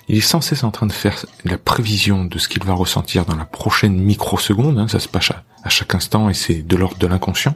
il 0.08 0.18
est 0.18 0.20
sans 0.20 0.40
cesse 0.40 0.64
en 0.64 0.70
train 0.70 0.87
de 0.87 0.92
faire 0.92 1.25
la 1.44 1.58
prévision 1.58 2.25
de 2.25 2.38
ce 2.38 2.49
qu'il 2.49 2.64
va 2.64 2.75
ressentir 2.75 3.25
dans 3.25 3.37
la 3.37 3.44
prochaine 3.44 3.96
microseconde, 3.96 4.78
hein, 4.78 4.88
ça 4.88 5.00
se 5.00 5.08
passe 5.08 5.30
à, 5.30 5.68
chaque 5.68 5.94
instant 5.94 6.28
et 6.28 6.34
c'est 6.34 6.62
de 6.62 6.76
l'ordre 6.76 6.99
de 6.99 7.06
l'inconscient. 7.06 7.54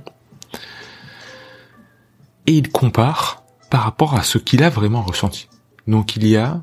Et 2.46 2.52
il 2.52 2.70
compare 2.70 3.42
par 3.70 3.82
rapport 3.82 4.14
à 4.14 4.22
ce 4.22 4.38
qu'il 4.38 4.62
a 4.62 4.70
vraiment 4.70 5.02
ressenti. 5.02 5.48
Donc 5.86 6.16
il 6.16 6.26
y 6.26 6.36
a 6.36 6.62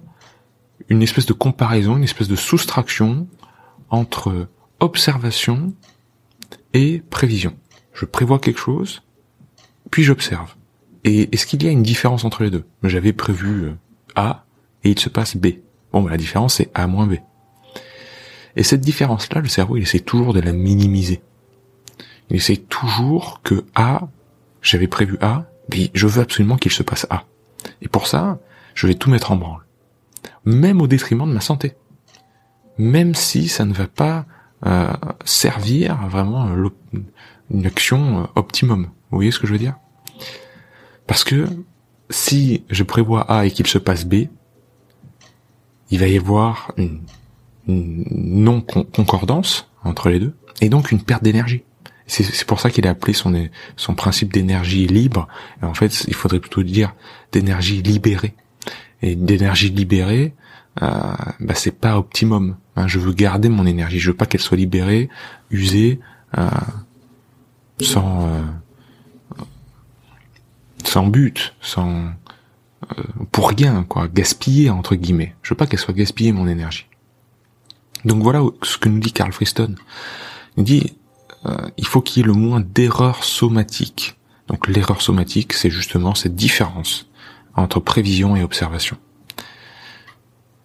une 0.90 1.02
espèce 1.02 1.26
de 1.26 1.34
comparaison, 1.34 1.98
une 1.98 2.04
espèce 2.04 2.28
de 2.28 2.36
soustraction 2.36 3.28
entre 3.90 4.48
observation 4.80 5.74
et 6.74 7.02
prévision. 7.10 7.56
Je 7.94 8.06
prévois 8.06 8.40
quelque 8.40 8.60
chose, 8.60 9.04
puis 9.92 10.04
j'observe. 10.04 10.56
Et 11.04 11.34
est-ce 11.34 11.46
qu'il 11.46 11.64
y 11.64 11.68
a 11.68 11.72
une 11.72 11.84
différence 11.84 12.26
entre 12.26 12.44
les 12.44 12.50
deux? 12.50 12.66
J'avais 12.84 13.14
prévu 13.14 13.64
euh, 13.64 13.76
A 14.16 14.46
et 14.84 14.92
il 14.92 15.00
se 15.00 15.10
passe 15.10 15.38
B. 15.38 15.48
Bon, 15.92 16.02
bah, 16.02 16.12
la 16.12 16.18
différence 16.18 16.56
c'est 16.56 16.72
A 16.74 16.88
moins 16.88 17.08
B. 17.08 17.16
Et 18.56 18.64
cette 18.64 18.82
différence-là, 18.82 19.42
le 19.42 19.48
cerveau, 19.48 19.78
il 19.78 19.84
essaie 19.84 20.00
toujours 20.00 20.34
de 20.34 20.40
la 20.40 20.52
minimiser. 20.52 21.22
Il 22.30 22.36
essaie 22.36 22.58
toujours 22.58 23.42
que 23.44 23.66
A, 23.76 24.08
j'avais 24.62 24.88
prévu 24.88 25.18
A, 25.22 25.46
mais 25.70 25.90
je 25.94 26.08
veux 26.08 26.22
absolument 26.22 26.58
qu'il 26.58 26.72
se 26.72 26.84
passe 26.84 27.08
A. 27.10 27.26
Et 27.82 27.88
pour 27.88 28.08
ça, 28.08 28.40
je 28.74 28.88
vais 28.88 28.96
tout 28.96 29.10
mettre 29.10 29.32
en 29.32 29.36
branle. 29.36 29.66
Même 30.46 30.82
au 30.82 30.88
détriment 30.88 31.28
de 31.28 31.34
ma 31.34 31.42
santé. 31.42 31.74
Même 32.78 33.16
si 33.16 33.48
ça 33.48 33.66
ne 33.66 33.74
va 33.74 33.88
pas 33.88 34.26
euh, 34.66 34.92
servir 35.26 36.08
vraiment 36.08 36.50
une 37.52 37.66
action 37.66 38.24
euh, 38.24 38.26
optimum. 38.36 38.90
Vous 39.12 39.18
voyez 39.18 39.32
ce 39.32 39.40
que 39.40 39.48
je 39.48 39.54
veux 39.54 39.60
dire? 39.60 39.76
Parce 41.08 41.24
que 41.24 41.48
si 42.10 42.64
je 42.70 42.84
prévois 42.84 43.22
A 43.32 43.46
et 43.46 43.52
qu'il 43.52 43.68
se 43.68 43.78
passe 43.78 44.06
B, 44.06 44.26
il 45.92 46.00
va 46.00 46.08
y 46.08 46.18
avoir 46.18 46.72
une, 46.78 47.02
non-concordance 47.68 49.70
entre 49.84 50.10
les 50.10 50.20
deux, 50.20 50.36
et 50.62 50.70
donc 50.70 50.92
une 50.92 51.02
perte 51.02 51.24
d'énergie. 51.24 51.64
C'est 52.06 52.46
pour 52.46 52.60
ça 52.60 52.70
qu'il 52.70 52.86
a 52.88 52.92
appelé 52.92 53.14
son, 53.14 53.96
principe 53.96 54.34
d'énergie 54.34 54.88
libre. 54.88 55.28
En 55.62 55.74
fait, 55.74 56.06
il 56.08 56.14
faudrait 56.14 56.40
plutôt 56.40 56.64
dire 56.64 56.94
d'énergie 57.32 57.82
libérée. 57.82 58.36
Et 59.02 59.16
d'énergie 59.16 59.70
libérée, 59.70 60.34
euh, 60.82 60.88
bah, 61.40 61.56
c'est 61.56 61.72
pas 61.78 61.98
optimum. 61.98 62.58
Hein, 62.76 62.88
je 62.88 63.00
veux 63.00 63.14
garder 63.14 63.50
mon 63.50 63.66
énergie. 63.66 64.00
Je 64.00 64.12
veux 64.12 64.18
pas 64.18 64.26
qu'elle 64.26 64.42
soit 64.42 64.58
libérée, 64.58 65.10
usée, 65.50 66.00
euh, 66.38 66.50
sans 67.82 68.28
euh, 68.28 68.42
sans 70.84 71.08
but, 71.08 71.54
sans 71.62 72.12
euh, 72.98 73.04
pour 73.32 73.50
rien, 73.50 73.84
quoi, 73.84 74.08
gaspiller 74.08 74.70
entre 74.70 74.96
guillemets. 74.96 75.36
Je 75.42 75.52
veux 75.52 75.58
pas 75.58 75.68
qu'elle 75.68 75.80
soit 75.80 75.94
gaspillée 75.94 76.32
mon 76.32 76.48
énergie. 76.48 76.88
Donc 78.06 78.22
voilà 78.22 78.42
ce 78.64 78.78
que 78.78 78.90
nous 78.90 79.00
dit 79.00 79.14
Carl 79.14 79.32
Friston. 79.32 79.76
Il 80.58 80.64
dit 80.64 80.98
euh, 81.46 81.58
il 81.78 81.86
faut 81.86 82.02
qu'il 82.02 82.22
y 82.22 82.24
ait 82.24 82.28
le 82.28 82.34
moins 82.34 82.62
d'erreurs 82.62 83.24
somatiques. 83.24 84.16
Donc 84.48 84.68
l'erreur 84.68 85.02
somatique, 85.02 85.54
c'est 85.54 85.70
justement 85.70 86.16
cette 86.16 86.36
différence 86.36 87.10
entre 87.56 87.80
prévision 87.80 88.36
et 88.36 88.44
observation. 88.44 88.98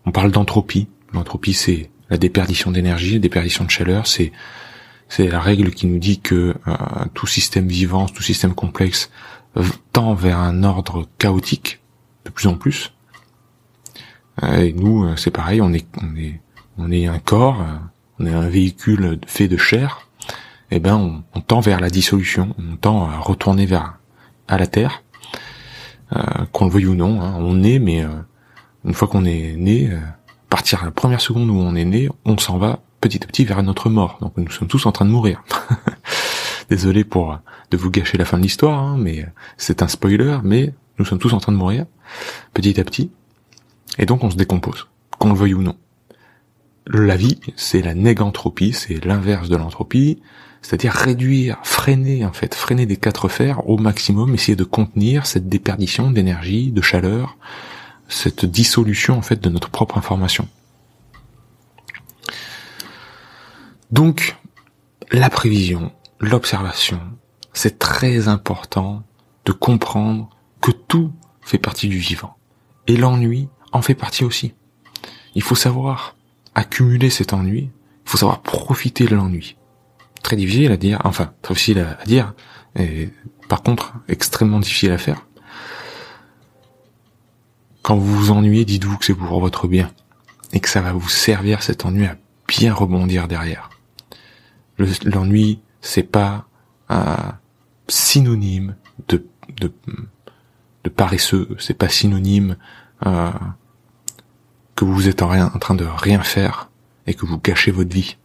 On 0.07 0.11
parle 0.11 0.31
d'entropie. 0.31 0.89
L'entropie, 1.13 1.55
c'est 1.55 1.91
la 2.11 2.19
déperdition 2.19 2.71
d'énergie, 2.71 3.15
la 3.15 3.19
déperdition 3.19 3.65
de 3.65 3.71
chaleur, 3.71 4.07
c'est 4.07 4.33
c'est 5.11 5.29
la 5.29 5.41
règle 5.41 5.71
qui 5.71 5.87
nous 5.87 5.99
dit 5.99 6.21
que 6.21 6.55
euh, 6.67 6.75
tout 7.15 7.27
système 7.27 7.67
vivant, 7.67 8.07
tout 8.07 8.23
système 8.23 8.55
complexe 8.55 9.11
tend 9.93 10.13
vers 10.13 10.39
un 10.39 10.65
ordre 10.65 11.09
chaotique 11.17 11.81
de 12.27 12.31
plus 12.31 12.47
en 12.47 12.57
plus. 12.57 12.93
Euh, 14.43 14.65
et 14.65 14.73
nous, 14.75 15.17
c'est 15.17 15.31
pareil, 15.31 15.63
on 15.63 15.73
est, 15.73 15.87
on 16.03 16.15
est, 16.15 16.43
on 16.77 16.91
est 16.91 17.07
un 17.07 17.21
corps, 17.21 17.65
on 18.19 18.27
est 18.27 18.35
un 18.35 18.51
véhicule 18.51 19.19
fait 19.27 19.49
de 19.49 19.57
chair. 19.57 20.08
Eh 20.71 20.81
ben, 20.81 20.97
on, 20.97 21.23
on 21.35 21.41
tend 21.41 21.61
vers 21.61 21.81
la 21.81 21.91
dissolution, 21.91 22.55
on 22.59 22.77
tend 22.77 23.09
à 23.09 23.19
retourner 23.19 23.67
vers 23.67 23.99
à 24.49 24.59
la 24.59 24.67
terre, 24.67 25.03
qu'on 26.53 26.67
le 26.67 26.71
veuille 26.71 26.87
ou 26.87 26.95
non. 26.95 27.21
Hein, 27.21 27.37
on 27.39 27.63
est, 27.63 27.79
mais 27.79 28.05
une 28.85 28.95
fois 28.95 29.09
qu'on 29.09 29.25
est 29.25 29.57
né, 29.57 29.91
partir 30.49 30.83
à 30.83 30.87
la 30.87 30.91
première 30.91 31.21
seconde 31.21 31.51
où 31.51 31.57
on 31.57 31.75
est 31.75 31.85
né, 31.85 32.09
on 32.25 32.39
s'en 32.39 32.59
va 32.59 32.81
petit 33.01 33.23
à 33.23 33.27
petit 33.27 33.45
vers 33.45 33.63
notre 33.63 33.91
mort. 33.91 34.19
Donc 34.21 34.33
nous 34.37 34.51
sommes 34.51 34.69
tous 34.69 34.87
en 34.87 34.93
train 34.93 35.05
de 35.05 35.11
mourir. 35.11 35.43
Désolé 36.71 37.05
pour 37.05 37.39
de 37.71 37.77
vous 37.77 37.91
gâcher 37.91 38.19
la 38.19 38.25
fin 38.25 38.37
de 38.37 38.43
l'histoire, 38.43 38.79
hein, 38.79 38.97
mais 38.99 39.27
c'est 39.57 39.83
un 39.83 39.89
spoiler, 39.89 40.39
mais 40.43 40.75
nous 40.99 41.05
sommes 41.05 41.19
tous 41.19 41.33
en 41.33 41.39
train 41.39 41.53
de 41.53 41.57
mourir, 41.57 41.87
petit 42.53 42.79
à 42.81 42.85
petit, 42.85 43.11
et 43.99 44.07
donc 44.07 44.25
on 44.25 44.31
se 44.31 44.37
décompose, 44.37 44.87
qu'on 45.19 45.31
le 45.31 45.39
veuille 45.39 45.55
ou 45.55 45.63
non. 45.63 45.77
La 46.91 47.17
vie, 47.17 47.39
c'est 47.55 47.83
la 47.83 47.93
négantropie, 47.93 48.73
c'est 48.73 49.05
l'inverse 49.05 49.51
de 49.51 49.57
l'entropie, 49.57 50.23
c'est-à-dire 50.63 50.93
réduire, 50.93 51.59
freiner 51.63 52.25
en 52.25 52.33
fait, 52.33 52.55
freiner 52.55 52.87
des 52.87 52.97
quatre 52.97 53.29
fers 53.29 53.69
au 53.69 53.77
maximum, 53.77 54.35
essayer 54.35 54.57
de 54.57 54.65
contenir 54.65 55.27
cette 55.27 55.51
déperdition 55.51 56.11
d'énergie, 56.11 56.73
de 56.73 56.81
chaleur, 56.81 57.37
cette 58.09 58.47
dissolution 58.47 59.19
en 59.19 59.23
fait 59.23 59.39
de 59.39 59.51
notre 59.51 59.69
propre 59.69 59.99
information. 59.99 60.49
Donc, 63.91 64.37
la 65.13 65.29
prévision, 65.29 65.93
l'observation, 66.21 67.01
c'est 67.53 67.79
très 67.79 68.29
important 68.29 69.03
de 69.45 69.53
comprendre 69.53 70.31
que 70.63 70.71
tout 70.71 71.13
fait 71.43 71.59
partie 71.59 71.89
du 71.89 71.99
vivant. 71.99 72.37
Et 72.87 72.97
l'ennui 72.97 73.49
en 73.73 73.83
fait 73.83 73.95
partie 73.95 74.25
aussi. 74.25 74.55
Il 75.35 75.43
faut 75.43 75.55
savoir 75.55 76.17
accumuler 76.59 77.09
cet 77.09 77.33
ennui, 77.33 77.71
il 78.05 78.11
faut 78.11 78.19
savoir 78.19 78.43
profiter 78.43 79.07
de 79.07 79.15
l'ennui. 79.15 79.57
Très 80.23 80.35
difficile 80.35 80.73
à 80.73 80.77
dire, 80.77 81.01
enfin, 81.05 81.33
très 81.41 81.55
difficile 81.55 81.79
à 81.79 82.05
dire, 82.05 82.35
et 82.75 83.11
par 83.49 83.63
contre, 83.63 83.95
extrêmement 84.09 84.59
difficile 84.59 84.91
à 84.91 84.99
faire. 84.99 85.25
Quand 87.83 87.97
vous 87.97 88.13
vous 88.17 88.31
ennuyez, 88.33 88.65
dites-vous 88.65 88.99
que 88.99 89.05
c'est 89.05 89.15
pour 89.15 89.41
votre 89.41 89.69
bien, 89.69 89.91
et 90.53 90.59
que 90.59 90.69
ça 90.69 90.81
va 90.81 90.93
vous 90.93 91.09
servir 91.09 91.63
cet 91.63 91.87
ennui 91.87 92.07
à 92.07 92.17
bien 92.49 92.75
rebondir 92.75 93.29
derrière. 93.29 93.71
L'ennui, 95.05 95.61
c'est 95.81 96.03
pas 96.03 96.49
un 96.89 97.39
synonyme 97.87 98.75
de, 99.07 99.25
de, 99.61 99.73
de 100.83 100.91
paresseux, 100.91 101.49
c'est 101.61 101.75
pas 101.75 101.89
synonyme 101.89 102.57
euh, 103.07 103.31
que 104.79 104.85
vous 104.85 105.09
êtes 105.09 105.23
en, 105.23 105.29
rien, 105.29 105.51
en 105.53 105.59
train 105.59 105.75
de 105.75 105.85
rien 105.85 106.21
faire 106.21 106.71
et 107.09 107.15
que 107.15 107.27
vous 107.27 107.39
gâchez 107.39 107.73
votre 107.73 107.93
vie. 107.93 108.17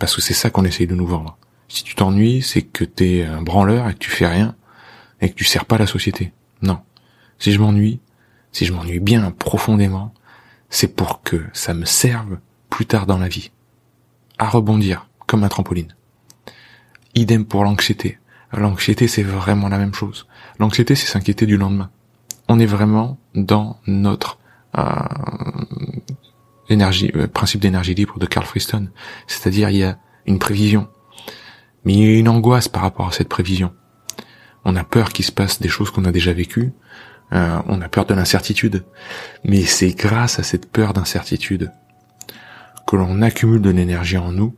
Parce 0.00 0.16
que 0.16 0.20
c'est 0.20 0.34
ça 0.34 0.50
qu'on 0.50 0.64
essaye 0.64 0.88
de 0.88 0.96
nous 0.96 1.06
vendre. 1.06 1.38
Si 1.68 1.84
tu 1.84 1.94
t'ennuies, 1.94 2.42
c'est 2.42 2.62
que 2.62 2.82
t'es 2.82 3.24
un 3.24 3.40
branleur 3.40 3.88
et 3.88 3.94
que 3.94 4.00
tu 4.00 4.10
fais 4.10 4.26
rien 4.26 4.56
et 5.20 5.30
que 5.30 5.36
tu 5.36 5.44
sers 5.44 5.64
pas 5.64 5.78
la 5.78 5.86
société. 5.86 6.32
Non. 6.60 6.80
Si 7.38 7.52
je 7.52 7.60
m'ennuie, 7.60 8.00
si 8.50 8.66
je 8.66 8.72
m'ennuie 8.72 8.98
bien 8.98 9.30
profondément, 9.30 10.12
c'est 10.70 10.88
pour 10.96 11.22
que 11.22 11.40
ça 11.52 11.72
me 11.72 11.84
serve 11.84 12.38
plus 12.68 12.86
tard 12.86 13.06
dans 13.06 13.18
la 13.18 13.28
vie. 13.28 13.52
À 14.38 14.48
rebondir, 14.48 15.06
comme 15.28 15.44
un 15.44 15.48
trampoline. 15.48 15.94
Idem 17.14 17.44
pour 17.44 17.62
l'anxiété. 17.62 18.18
L'anxiété, 18.52 19.06
c'est 19.06 19.22
vraiment 19.22 19.68
la 19.68 19.78
même 19.78 19.94
chose. 19.94 20.26
L'anxiété, 20.58 20.96
c'est 20.96 21.06
s'inquiéter 21.06 21.46
du 21.46 21.56
lendemain. 21.56 21.90
On 22.48 22.58
est 22.58 22.66
vraiment 22.66 23.18
dans 23.36 23.78
notre 23.86 24.40
euh, 24.78 24.82
énergie, 26.72 27.10
euh, 27.14 27.26
principe 27.26 27.60
d'énergie 27.60 27.94
libre 27.94 28.18
de 28.18 28.26
Carl 28.26 28.46
Friston. 28.46 28.88
C'est-à-dire, 29.26 29.70
il 29.70 29.76
y 29.76 29.84
a 29.84 29.98
une 30.26 30.38
prévision, 30.38 30.88
mais 31.84 31.94
il 31.94 31.98
y 31.98 32.16
a 32.16 32.18
une 32.18 32.28
angoisse 32.28 32.68
par 32.68 32.82
rapport 32.82 33.08
à 33.08 33.12
cette 33.12 33.28
prévision. 33.28 33.72
On 34.64 34.76
a 34.76 34.84
peur 34.84 35.12
qu'il 35.12 35.24
se 35.24 35.32
passe 35.32 35.60
des 35.60 35.68
choses 35.68 35.90
qu'on 35.90 36.04
a 36.04 36.12
déjà 36.12 36.32
vécues. 36.32 36.72
Euh, 37.32 37.58
on 37.66 37.80
a 37.80 37.88
peur 37.88 38.06
de 38.06 38.14
l'incertitude. 38.14 38.84
Mais 39.44 39.62
c'est 39.62 39.90
grâce 39.90 40.38
à 40.38 40.42
cette 40.42 40.70
peur 40.70 40.92
d'incertitude 40.92 41.72
que 42.86 42.96
l'on 42.96 43.22
accumule 43.22 43.60
de 43.60 43.70
l'énergie 43.70 44.18
en 44.18 44.32
nous 44.32 44.54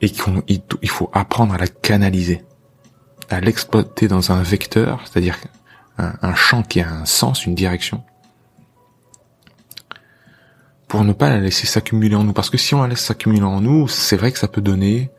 et 0.00 0.10
qu'il 0.10 0.90
faut 0.90 1.10
apprendre 1.12 1.54
à 1.54 1.58
la 1.58 1.66
canaliser, 1.66 2.44
à 3.30 3.40
l'exploiter 3.40 4.06
dans 4.06 4.30
un 4.30 4.42
vecteur, 4.42 5.00
c'est-à-dire 5.04 5.36
un, 5.98 6.34
champ 6.34 6.62
qui 6.62 6.80
a 6.80 6.88
un 6.88 7.04
sens, 7.04 7.46
une 7.46 7.56
direction, 7.56 8.04
pour 10.98 11.04
ne 11.04 11.12
pas 11.12 11.28
la 11.28 11.38
laisser 11.38 11.68
s'accumuler 11.68 12.16
en 12.16 12.24
nous. 12.24 12.32
Parce 12.32 12.50
que 12.50 12.58
si 12.58 12.74
on 12.74 12.82
la 12.82 12.88
laisse 12.88 13.04
s'accumuler 13.04 13.44
en 13.44 13.60
nous, 13.60 13.86
c'est 13.86 14.16
vrai 14.16 14.32
que 14.32 14.38
ça 14.40 14.48
peut 14.48 14.60
donner 14.60 15.12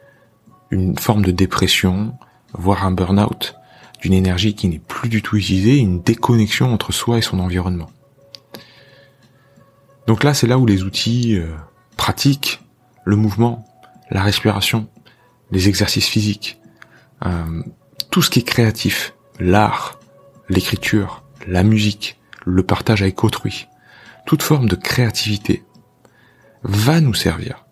une 0.71 0.97
forme 0.97 1.21
de 1.21 1.31
dépression, 1.31 2.17
voire 2.51 2.85
un 2.85 2.91
burn-out, 2.91 3.55
d'une 4.01 4.11
énergie 4.11 4.55
qui 4.55 4.67
n'est 4.67 4.79
plus 4.79 5.07
du 5.07 5.21
tout 5.21 5.37
utilisée, 5.37 5.77
une 5.77 6.01
déconnexion 6.01 6.73
entre 6.73 6.91
soi 6.91 7.17
et 7.17 7.21
son 7.21 7.39
environnement. 7.39 7.89
Donc 10.05 10.25
là, 10.25 10.33
c'est 10.33 10.47
là 10.47 10.57
où 10.57 10.65
les 10.65 10.83
outils 10.83 11.37
euh, 11.37 11.47
pratiques, 11.95 12.59
le 13.05 13.15
mouvement, 13.15 13.65
la 14.11 14.21
respiration, 14.21 14.89
les 15.49 15.69
exercices 15.69 16.09
physiques, 16.09 16.59
euh, 17.25 17.63
tout 18.11 18.21
ce 18.21 18.29
qui 18.29 18.39
est 18.39 18.43
créatif, 18.43 19.13
l'art, 19.39 19.97
l'écriture, 20.49 21.23
la 21.47 21.63
musique, 21.63 22.19
le 22.45 22.63
partage 22.63 23.01
avec 23.01 23.23
autrui, 23.23 23.69
toute 24.25 24.43
forme 24.43 24.67
de 24.67 24.75
créativité 24.75 25.63
va 26.63 27.01
nous 27.01 27.13
servir. 27.13 27.65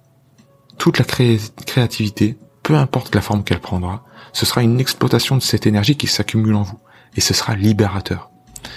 Toute 0.77 0.99
la 0.99 1.05
créativité, 1.05 2.37
peu 2.63 2.75
importe 2.75 3.15
la 3.15 3.21
forme 3.21 3.43
qu'elle 3.43 3.59
prendra, 3.59 4.05
ce 4.33 4.45
sera 4.45 4.61
une 4.61 4.79
exploitation 4.79 5.35
de 5.35 5.41
cette 5.41 5.65
énergie 5.65 5.97
qui 5.97 6.07
s'accumule 6.07 6.55
en 6.55 6.63
vous. 6.63 6.79
Et 7.15 7.21
ce 7.21 7.33
sera 7.33 7.55
libérateur. 7.55 8.29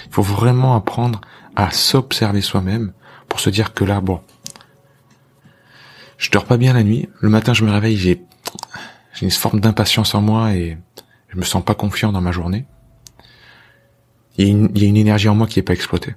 Il 0.07 0.13
faut 0.13 0.23
vraiment 0.23 0.75
apprendre 0.75 1.21
à 1.55 1.71
s'observer 1.71 2.41
soi-même 2.41 2.93
pour 3.27 3.39
se 3.39 3.49
dire 3.49 3.73
que 3.73 3.83
là, 3.83 4.01
bon, 4.01 4.21
je 6.17 6.31
dors 6.31 6.45
pas 6.45 6.57
bien 6.57 6.73
la 6.73 6.83
nuit. 6.83 7.09
Le 7.19 7.29
matin, 7.29 7.53
je 7.53 7.63
me 7.63 7.71
réveille, 7.71 7.97
j'ai, 7.97 8.23
une 9.21 9.31
forme 9.31 9.59
d'impatience 9.59 10.15
en 10.15 10.21
moi 10.21 10.55
et 10.55 10.77
je 11.29 11.37
me 11.37 11.43
sens 11.43 11.63
pas 11.63 11.75
confiant 11.75 12.11
dans 12.11 12.21
ma 12.21 12.31
journée. 12.31 12.65
Il 14.37 14.45
y, 14.45 14.47
a 14.47 14.51
une, 14.51 14.71
il 14.73 14.81
y 14.81 14.85
a 14.85 14.89
une 14.89 14.97
énergie 14.97 15.29
en 15.29 15.35
moi 15.35 15.45
qui 15.45 15.59
n'est 15.59 15.63
pas 15.63 15.73
exploitée. 15.73 16.15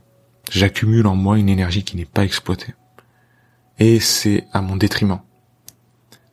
J'accumule 0.50 1.06
en 1.06 1.14
moi 1.14 1.38
une 1.38 1.48
énergie 1.48 1.84
qui 1.84 1.96
n'est 1.96 2.04
pas 2.04 2.24
exploitée. 2.24 2.74
Et 3.78 4.00
c'est 4.00 4.46
à 4.52 4.60
mon 4.60 4.76
détriment. 4.76 5.20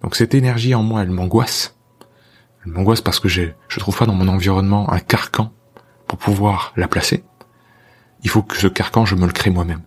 Donc 0.02 0.16
cette 0.16 0.34
énergie 0.34 0.76
en 0.76 0.84
moi, 0.84 1.02
elle 1.02 1.12
m'angoisse. 1.12 1.76
Elle 2.66 2.72
m'angoisse 2.72 3.02
parce 3.02 3.20
que 3.20 3.30
je 3.30 3.44
je 3.68 3.80
trouve 3.80 3.98
pas 3.98 4.06
dans 4.06 4.14
mon 4.14 4.28
environnement 4.28 4.92
un 4.92 5.00
carcan 5.00 5.52
pour 6.08 6.18
pouvoir 6.18 6.74
la 6.76 6.88
placer. 6.88 7.24
Il 8.24 8.30
faut 8.30 8.44
que 8.44 8.58
ce 8.58 8.68
carcan, 8.68 9.06
je 9.06 9.16
me 9.16 9.26
le 9.26 9.32
crée 9.32 9.50
moi-même. 9.50 9.82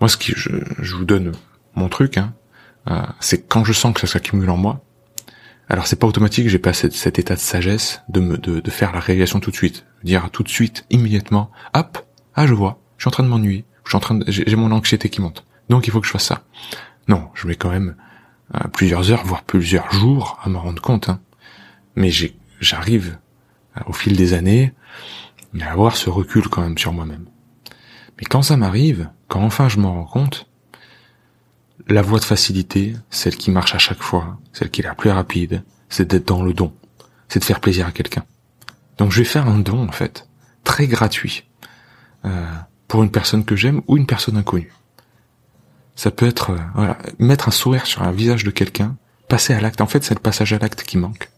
Moi, 0.00 0.08
ce 0.08 0.16
qui, 0.16 0.32
je, 0.36 0.50
je 0.78 0.94
vous 0.94 1.04
donne 1.04 1.32
mon 1.74 1.88
truc, 1.88 2.16
hein, 2.16 2.34
euh, 2.90 3.02
c'est 3.20 3.46
quand 3.46 3.64
je 3.64 3.72
sens 3.72 3.94
que 3.94 4.00
ça 4.00 4.06
s'accumule 4.06 4.50
en 4.50 4.56
moi. 4.56 4.82
Alors 5.68 5.86
c'est 5.86 5.96
pas 5.96 6.06
automatique, 6.06 6.48
j'ai 6.48 6.60
pas 6.60 6.72
cet, 6.72 7.18
état 7.18 7.34
de 7.34 7.40
sagesse 7.40 8.02
de 8.08 8.20
me 8.20 8.38
de, 8.38 8.70
faire 8.70 8.92
la 8.92 9.00
réalisation 9.00 9.40
tout 9.40 9.50
de 9.50 9.56
suite, 9.56 9.84
dire 10.04 10.30
tout 10.30 10.44
de 10.44 10.48
suite, 10.48 10.84
immédiatement, 10.90 11.50
hop, 11.74 11.98
ah 12.36 12.46
je 12.46 12.54
vois, 12.54 12.80
je 12.98 13.02
suis 13.02 13.08
en 13.08 13.10
train 13.10 13.24
de 13.24 13.28
m'ennuyer, 13.28 13.64
je 13.84 13.90
suis 13.90 13.96
en 13.96 14.00
train 14.00 14.20
j'ai 14.28 14.54
mon 14.54 14.70
anxiété 14.70 15.08
qui 15.08 15.20
monte, 15.20 15.44
donc 15.68 15.86
il 15.86 15.90
faut 15.90 16.00
que 16.00 16.06
je 16.06 16.12
fasse 16.12 16.26
ça. 16.26 16.42
Non, 17.08 17.30
je 17.34 17.46
mets 17.46 17.56
quand 17.56 17.70
même 17.70 17.96
euh, 18.54 18.68
plusieurs 18.68 19.10
heures, 19.10 19.24
voire 19.24 19.42
plusieurs 19.42 19.92
jours 19.92 20.38
à 20.42 20.48
me 20.48 20.58
rendre 20.58 20.82
compte. 20.82 21.08
Hein. 21.08 21.20
Mais 21.94 22.10
j'arrive 22.60 23.18
euh, 23.76 23.80
au 23.86 23.92
fil 23.92 24.16
des 24.16 24.34
années 24.34 24.72
à 25.60 25.72
avoir 25.72 25.96
ce 25.96 26.10
recul 26.10 26.48
quand 26.48 26.62
même 26.62 26.78
sur 26.78 26.92
moi-même. 26.92 27.26
Mais 28.18 28.24
quand 28.24 28.42
ça 28.42 28.56
m'arrive, 28.56 29.10
quand 29.28 29.42
enfin 29.42 29.68
je 29.68 29.78
m'en 29.78 29.94
rends 29.94 30.04
compte, 30.04 30.48
la 31.88 32.02
voie 32.02 32.18
de 32.18 32.24
facilité, 32.24 32.94
celle 33.10 33.36
qui 33.36 33.50
marche 33.50 33.74
à 33.74 33.78
chaque 33.78 34.02
fois, 34.02 34.38
celle 34.52 34.70
qui 34.70 34.80
est 34.80 34.84
la 34.84 34.94
plus 34.94 35.10
rapide, 35.10 35.62
c'est 35.88 36.08
d'être 36.08 36.28
dans 36.28 36.42
le 36.42 36.52
don, 36.52 36.74
c'est 37.28 37.38
de 37.38 37.44
faire 37.44 37.60
plaisir 37.60 37.86
à 37.86 37.92
quelqu'un. 37.92 38.24
Donc 38.98 39.12
je 39.12 39.18
vais 39.18 39.24
faire 39.24 39.46
un 39.46 39.58
don 39.58 39.86
en 39.86 39.92
fait, 39.92 40.28
très 40.64 40.86
gratuit, 40.86 41.44
euh, 42.24 42.46
pour 42.88 43.02
une 43.02 43.10
personne 43.10 43.44
que 43.44 43.56
j'aime 43.56 43.82
ou 43.86 43.96
une 43.96 44.06
personne 44.06 44.36
inconnue. 44.36 44.72
Ça 45.96 46.10
peut 46.10 46.26
être 46.26 46.50
euh, 46.50 46.58
voilà, 46.74 46.98
mettre 47.18 47.48
un 47.48 47.50
sourire 47.50 47.86
sur 47.86 48.02
un 48.02 48.12
visage 48.12 48.44
de 48.44 48.50
quelqu'un, 48.50 48.96
passer 49.28 49.54
à 49.54 49.60
l'acte. 49.60 49.80
En 49.80 49.86
fait, 49.86 50.04
c'est 50.04 50.14
le 50.14 50.20
passage 50.20 50.52
à 50.52 50.58
l'acte 50.58 50.82
qui 50.84 50.98
manque. 50.98 51.30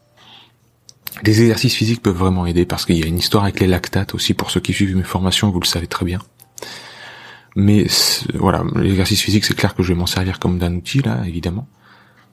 Les 1.22 1.40
exercices 1.40 1.74
physiques 1.74 2.02
peuvent 2.02 2.16
vraiment 2.16 2.46
aider 2.46 2.66
parce 2.66 2.84
qu'il 2.84 2.98
y 2.98 3.02
a 3.02 3.06
une 3.06 3.18
histoire 3.18 3.44
avec 3.44 3.60
les 3.60 3.66
lactates 3.66 4.14
aussi 4.14 4.34
pour 4.34 4.50
ceux 4.50 4.60
qui 4.60 4.72
suivent 4.72 4.96
mes 4.96 5.02
formations, 5.02 5.50
vous 5.50 5.60
le 5.60 5.66
savez 5.66 5.86
très 5.86 6.04
bien. 6.04 6.20
Mais 7.56 7.86
voilà, 8.34 8.62
l'exercice 8.76 9.20
physique, 9.20 9.44
c'est 9.44 9.54
clair 9.54 9.74
que 9.74 9.82
je 9.82 9.88
vais 9.88 9.98
m'en 9.98 10.06
servir 10.06 10.38
comme 10.38 10.58
d'un 10.58 10.74
outil 10.74 11.02
là, 11.02 11.22
évidemment. 11.26 11.66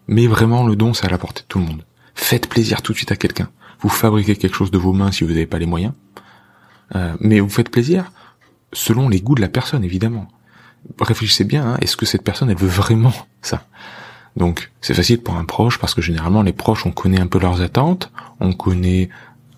Mais 0.07 0.27
vraiment, 0.27 0.67
le 0.67 0.75
don, 0.75 0.93
c'est 0.93 1.07
à 1.07 1.09
la 1.09 1.17
portée 1.17 1.41
de 1.41 1.47
tout 1.47 1.59
le 1.59 1.65
monde. 1.65 1.83
Faites 2.13 2.47
plaisir 2.47 2.81
tout 2.81 2.91
de 2.91 2.97
suite 2.97 3.11
à 3.11 3.15
quelqu'un. 3.15 3.49
Vous 3.79 3.89
fabriquez 3.89 4.35
quelque 4.35 4.55
chose 4.55 4.71
de 4.71 4.77
vos 4.77 4.93
mains 4.93 5.11
si 5.11 5.23
vous 5.23 5.31
n'avez 5.31 5.47
pas 5.47 5.57
les 5.57 5.65
moyens. 5.65 5.93
Euh, 6.95 7.15
mais 7.19 7.39
vous 7.39 7.49
faites 7.49 7.69
plaisir 7.69 8.11
selon 8.71 9.09
les 9.09 9.21
goûts 9.21 9.35
de 9.35 9.41
la 9.41 9.47
personne, 9.47 9.83
évidemment. 9.83 10.27
Réfléchissez 10.99 11.43
bien, 11.43 11.65
hein, 11.65 11.77
est-ce 11.81 11.97
que 11.97 12.05
cette 12.05 12.23
personne, 12.23 12.49
elle 12.49 12.57
veut 12.57 12.67
vraiment 12.67 13.13
ça? 13.41 13.65
Donc, 14.35 14.71
c'est 14.81 14.93
facile 14.93 15.21
pour 15.21 15.35
un 15.35 15.45
proche, 15.45 15.79
parce 15.79 15.93
que 15.93 16.01
généralement, 16.01 16.41
les 16.43 16.53
proches, 16.53 16.85
on 16.85 16.91
connaît 16.91 17.19
un 17.19 17.27
peu 17.27 17.39
leurs 17.39 17.61
attentes, 17.61 18.11
on 18.39 18.53
connaît 18.53 19.09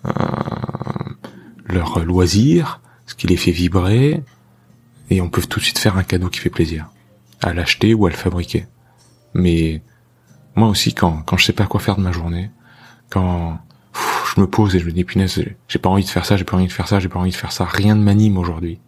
euh, 0.06 0.12
leurs 1.66 2.04
loisirs, 2.04 2.80
ce 3.06 3.14
qui 3.14 3.26
les 3.26 3.36
fait 3.36 3.50
vibrer, 3.50 4.22
et 5.10 5.20
on 5.20 5.28
peut 5.28 5.42
tout 5.42 5.58
de 5.58 5.64
suite 5.64 5.78
faire 5.78 5.96
un 5.96 6.04
cadeau 6.04 6.28
qui 6.28 6.38
fait 6.38 6.50
plaisir, 6.50 6.86
à 7.42 7.52
l'acheter 7.52 7.94
ou 7.94 8.06
à 8.06 8.10
le 8.10 8.16
fabriquer. 8.16 8.66
Mais 9.34 9.82
moi 10.54 10.68
aussi, 10.68 10.94
quand 10.94 11.22
quand 11.22 11.36
je 11.36 11.44
sais 11.44 11.52
pas 11.52 11.66
quoi 11.66 11.80
faire 11.80 11.96
de 11.96 12.02
ma 12.02 12.12
journée, 12.12 12.50
quand 13.10 13.58
je 14.34 14.40
me 14.40 14.46
pose 14.46 14.74
et 14.76 14.78
je 14.78 14.86
me 14.86 14.92
dis 14.92 15.04
punaise, 15.04 15.42
j'ai 15.68 15.78
pas 15.78 15.88
envie 15.88 16.04
de 16.04 16.08
faire 16.08 16.24
ça, 16.24 16.36
j'ai 16.36 16.44
pas 16.44 16.56
envie 16.56 16.66
de 16.66 16.72
faire 16.72 16.88
ça, 16.88 17.00
j'ai 17.00 17.08
pas 17.08 17.18
envie 17.18 17.30
de 17.30 17.36
faire 17.36 17.52
ça, 17.52 17.64
rien 17.64 17.94
ne 17.94 18.02
m'anime 18.02 18.38
aujourd'hui. 18.38 18.78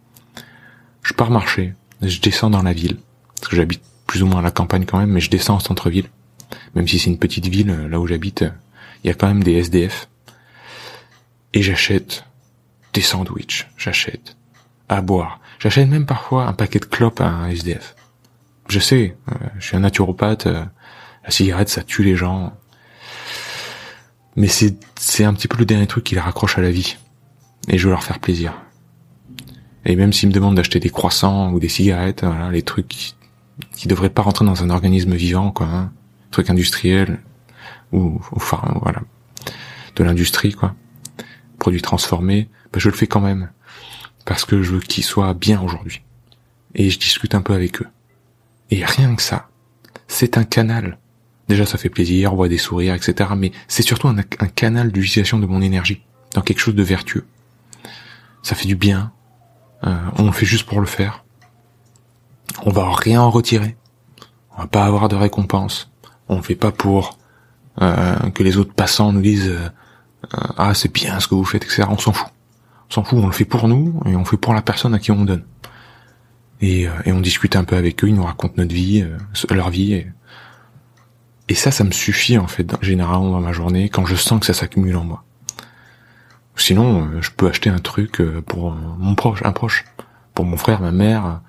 Je 1.03 1.13
pars 1.13 1.31
marcher, 1.31 1.73
je 2.01 2.19
descends 2.19 2.49
dans 2.49 2.63
la 2.63 2.73
ville, 2.73 2.97
parce 3.35 3.49
que 3.49 3.55
j'habite 3.55 3.81
plus 4.07 4.23
ou 4.23 4.27
moins 4.27 4.39
à 4.39 4.43
la 4.43 4.51
campagne 4.51 4.85
quand 4.85 4.99
même, 4.99 5.11
mais 5.11 5.21
je 5.21 5.29
descends 5.29 5.55
en 5.55 5.59
centre-ville. 5.59 6.09
Même 6.75 6.87
si 6.87 6.99
c'est 6.99 7.09
une 7.09 7.19
petite 7.19 7.47
ville, 7.47 7.71
là 7.89 7.99
où 7.99 8.07
j'habite, 8.07 8.43
il 9.03 9.07
y 9.07 9.09
a 9.09 9.13
quand 9.13 9.27
même 9.27 9.43
des 9.43 9.53
SDF. 9.53 10.09
Et 11.53 11.61
j'achète 11.61 12.25
des 12.93 13.01
sandwichs, 13.01 13.67
j'achète 13.77 14.35
à 14.89 15.01
boire, 15.01 15.39
J'achète 15.61 15.87
même 15.87 16.07
parfois 16.07 16.47
un 16.47 16.53
paquet 16.53 16.79
de 16.79 16.85
clopes 16.85 17.21
à 17.21 17.27
un 17.27 17.49
SDF. 17.49 17.95
Je 18.67 18.79
sais, 18.79 19.15
euh, 19.29 19.35
je 19.59 19.67
suis 19.67 19.77
un 19.77 19.81
naturopathe, 19.81 20.47
euh, 20.47 20.65
la 21.23 21.29
cigarette 21.29 21.69
ça 21.69 21.83
tue 21.83 22.03
les 22.03 22.15
gens. 22.15 22.57
Mais 24.35 24.47
c'est 24.47 24.75
c'est 24.99 25.23
un 25.23 25.35
petit 25.35 25.47
peu 25.47 25.57
le 25.59 25.65
dernier 25.65 25.85
truc 25.85 26.03
qui 26.03 26.15
les 26.15 26.21
raccroche 26.21 26.57
à 26.57 26.61
la 26.61 26.71
vie. 26.71 26.97
Et 27.67 27.77
je 27.77 27.83
veux 27.85 27.91
leur 27.91 28.03
faire 28.03 28.17
plaisir. 28.17 28.59
Et 29.85 29.95
même 29.95 30.13
s'ils 30.13 30.29
me 30.29 30.33
demandent 30.33 30.55
d'acheter 30.55 30.79
des 30.79 30.89
croissants 30.89 31.51
ou 31.51 31.59
des 31.59 31.69
cigarettes, 31.69 32.23
voilà, 32.23 32.51
les 32.51 32.61
trucs 32.61 32.87
qui, 32.87 33.15
qui 33.75 33.87
devraient 33.87 34.09
pas 34.09 34.21
rentrer 34.21 34.45
dans 34.45 34.63
un 34.63 34.69
organisme 34.69 35.15
vivant, 35.15 35.51
quoi, 35.51 35.67
hein, 35.67 35.91
trucs 36.29 36.49
industriels 36.49 37.19
ou, 37.91 38.21
enfin 38.31 38.61
voilà, 38.81 39.01
de 39.95 40.03
l'industrie, 40.03 40.53
quoi, 40.53 40.75
produits 41.59 41.81
transformés, 41.81 42.49
ben 42.71 42.79
je 42.79 42.89
le 42.89 42.95
fais 42.95 43.07
quand 43.07 43.21
même 43.21 43.49
parce 44.25 44.45
que 44.45 44.61
je 44.61 44.73
veux 44.73 44.79
qu'ils 44.79 45.03
soient 45.03 45.33
bien 45.33 45.61
aujourd'hui. 45.61 46.01
Et 46.75 46.89
je 46.89 46.99
discute 46.99 47.35
un 47.35 47.41
peu 47.41 47.53
avec 47.53 47.81
eux. 47.81 47.87
Et 48.69 48.85
rien 48.85 49.15
que 49.15 49.21
ça, 49.21 49.49
c'est 50.07 50.37
un 50.37 50.43
canal. 50.43 50.97
Déjà, 51.49 51.65
ça 51.65 51.77
fait 51.77 51.89
plaisir, 51.89 52.31
on 52.31 52.37
voit 52.37 52.47
des 52.47 52.57
sourires, 52.57 52.93
etc. 52.93 53.31
Mais 53.35 53.51
c'est 53.67 53.83
surtout 53.83 54.07
un, 54.07 54.15
canal 54.55 54.91
d'utilisation 54.91 55.37
de 55.37 55.45
mon 55.45 55.61
énergie 55.61 56.01
dans 56.33 56.41
quelque 56.41 56.59
chose 56.59 56.75
de 56.75 56.83
vertueux. 56.83 57.25
Ça 58.41 58.55
fait 58.55 58.67
du 58.67 58.75
bien. 58.75 59.11
Euh, 59.85 59.95
on 60.17 60.25
le 60.25 60.31
fait 60.31 60.45
juste 60.45 60.67
pour 60.67 60.79
le 60.79 60.85
faire. 60.85 61.23
On 62.63 62.71
va 62.71 62.93
rien 62.93 63.21
en 63.21 63.29
retirer. 63.29 63.75
On 64.55 64.61
va 64.61 64.67
pas 64.67 64.85
avoir 64.85 65.09
de 65.09 65.15
récompense. 65.15 65.91
On 66.29 66.37
le 66.37 66.41
fait 66.41 66.55
pas 66.55 66.71
pour 66.71 67.17
euh, 67.81 68.15
que 68.31 68.43
les 68.43 68.57
autres 68.57 68.73
passants 68.73 69.11
nous 69.11 69.21
disent 69.21 69.49
euh, 69.49 69.69
ah 70.57 70.73
c'est 70.73 70.93
bien 70.93 71.19
ce 71.19 71.27
que 71.27 71.35
vous 71.35 71.45
faites, 71.45 71.63
etc. 71.63 71.83
On 71.89 71.97
s'en 71.97 72.13
fout 72.13 72.27
s'en 72.89 73.05
fout, 73.05 73.19
on 73.19 73.27
le 73.27 73.31
fait 73.31 73.45
pour 73.45 73.69
nous 73.69 74.01
et 74.05 74.17
on 74.17 74.25
fait 74.25 74.35
pour 74.35 74.53
la 74.53 74.61
personne 74.61 74.93
à 74.93 74.99
qui 74.99 75.11
on 75.11 75.23
donne. 75.23 75.45
Et, 76.59 76.87
on 77.07 77.21
discute 77.21 77.55
un 77.55 77.63
peu 77.63 77.77
avec 77.77 78.03
eux, 78.03 78.09
ils 78.09 78.13
nous 78.13 78.25
racontent 78.25 78.55
notre 78.57 78.73
vie, 78.73 79.05
leur 79.49 79.69
vie. 79.69 80.05
Et 81.47 81.55
ça, 81.55 81.71
ça 81.71 81.85
me 81.85 81.91
suffit 81.91 82.37
en 82.37 82.47
fait, 82.47 82.69
généralement 82.81 83.31
dans 83.31 83.39
ma 83.39 83.53
journée, 83.53 83.87
quand 83.87 84.05
je 84.05 84.15
sens 84.15 84.41
que 84.41 84.45
ça 84.45 84.53
s'accumule 84.53 84.97
en 84.97 85.05
moi. 85.05 85.23
Sinon, 86.55 87.03
euh, 87.03 87.21
je 87.21 87.31
peux 87.31 87.47
acheter 87.47 87.69
un 87.69 87.79
truc 87.79 88.21
pour 88.45 88.71
mon 88.71 89.15
proche, 89.15 89.41
un 89.43 89.51
proche, 89.51 89.85
pour 90.33 90.45
mon 90.45 90.57
frère, 90.57 90.81
ma 90.81 90.91
mère, 90.91 91.41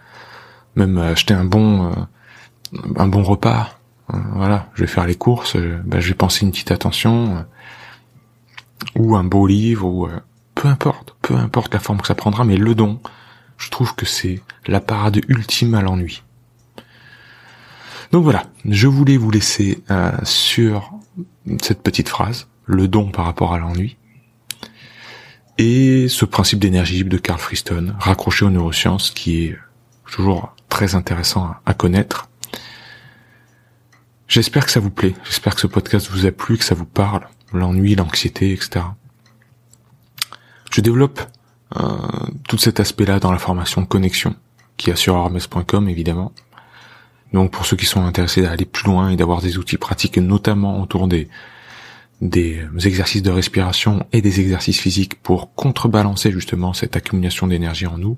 même 0.77 0.99
acheter 0.99 1.35
un 1.35 1.45
bon, 1.45 1.93
un 2.97 3.07
bon 3.07 3.23
repas. 3.23 3.79
Voilà, 4.09 4.69
je 4.75 4.83
vais 4.83 4.87
faire 4.87 5.07
les 5.07 5.15
courses, 5.15 5.57
ben, 5.57 6.01
je 6.01 6.09
vais 6.09 6.15
penser 6.15 6.45
une 6.45 6.51
petite 6.51 6.71
attention, 6.71 7.47
ou 8.97 9.17
un 9.17 9.25
beau 9.25 9.47
livre, 9.47 9.87
ou 9.87 10.09
peu 10.55 10.69
importe, 10.69 11.17
peu 11.23 11.35
importe 11.35 11.73
la 11.73 11.81
forme 11.81 12.01
que 12.01 12.07
ça 12.07 12.15
prendra, 12.15 12.45
mais 12.45 12.57
le 12.57 12.75
don, 12.75 13.01
je 13.57 13.71
trouve 13.71 13.95
que 13.95 14.07
c'est 14.07 14.41
la 14.67 14.81
parade 14.81 15.21
ultime 15.29 15.75
à 15.75 15.83
l'ennui. 15.83 16.23
Donc 18.11 18.25
voilà, 18.25 18.45
je 18.67 18.89
voulais 18.89 19.17
vous 19.17 19.31
laisser 19.31 19.83
euh, 19.91 20.13
sur 20.25 20.93
cette 21.63 21.83
petite 21.83 22.09
phrase, 22.09 22.49
le 22.67 22.87
don 22.87 23.11
par 23.11 23.25
rapport 23.25 23.55
à 23.55 23.59
l'ennui, 23.59 23.97
et 25.59 26.09
ce 26.09 26.25
principe 26.25 26.59
d'énergie 26.59 26.97
libre 26.97 27.11
de 27.11 27.19
Carl 27.19 27.39
Friston, 27.39 27.95
raccroché 27.99 28.45
aux 28.45 28.51
neurosciences, 28.51 29.11
qui 29.11 29.45
est 29.45 29.59
toujours 30.11 30.55
très 30.69 30.95
intéressant 30.95 31.55
à 31.67 31.75
connaître. 31.75 32.29
J'espère 34.29 34.65
que 34.65 34.73
ça 34.73 34.81
vous 34.81 34.91
plaît, 34.91 35.15
j'espère 35.25 35.55
que 35.55 35.61
ce 35.61 35.67
podcast 35.67 36.09
vous 36.11 36.27
a 36.27 36.33
plu, 36.33 36.57
que 36.57 36.65
ça 36.65 36.75
vous 36.75 36.87
parle, 36.87 37.27
l'ennui, 37.53 37.95
l'anxiété, 37.95 38.53
etc. 38.53 38.87
Je 40.71 40.81
développe 40.81 41.21
euh, 41.77 41.97
tout 42.49 42.59
cet 42.59 42.81
aspect-là 42.81 43.21
dans 43.21 43.31
la 43.31 43.39
formation 43.39 43.85
connexion 43.85 44.35
qui 44.77 44.91
est 44.91 44.97
sur 44.97 45.17
armes.com 45.17 45.89
évidemment. 45.89 46.33
Donc 47.33 47.51
pour 47.51 47.67
ceux 47.67 47.77
qui 47.77 47.87
sont 47.87 48.05
intéressés 48.05 48.43
d'aller 48.43 48.65
plus 48.65 48.85
loin 48.85 49.11
et 49.11 49.17
d'avoir 49.17 49.41
des 49.41 49.59
outils 49.59 49.79
pratiques, 49.79 50.19
notamment 50.19 50.81
autour 50.83 51.09
des 51.09 51.29
des 52.23 52.65
exercices 52.85 53.23
de 53.23 53.33
respiration 53.33 54.07
et 54.13 54.23
des 54.23 54.41
exercices 54.41 54.79
physiques 54.79 55.21
pour 55.21 55.55
contrebalancer 55.55 56.31
justement 56.31 56.73
cette 56.73 56.95
accumulation 56.95 57.49
d'énergie 57.49 57.87
en 57.87 57.99
nous 57.99 58.17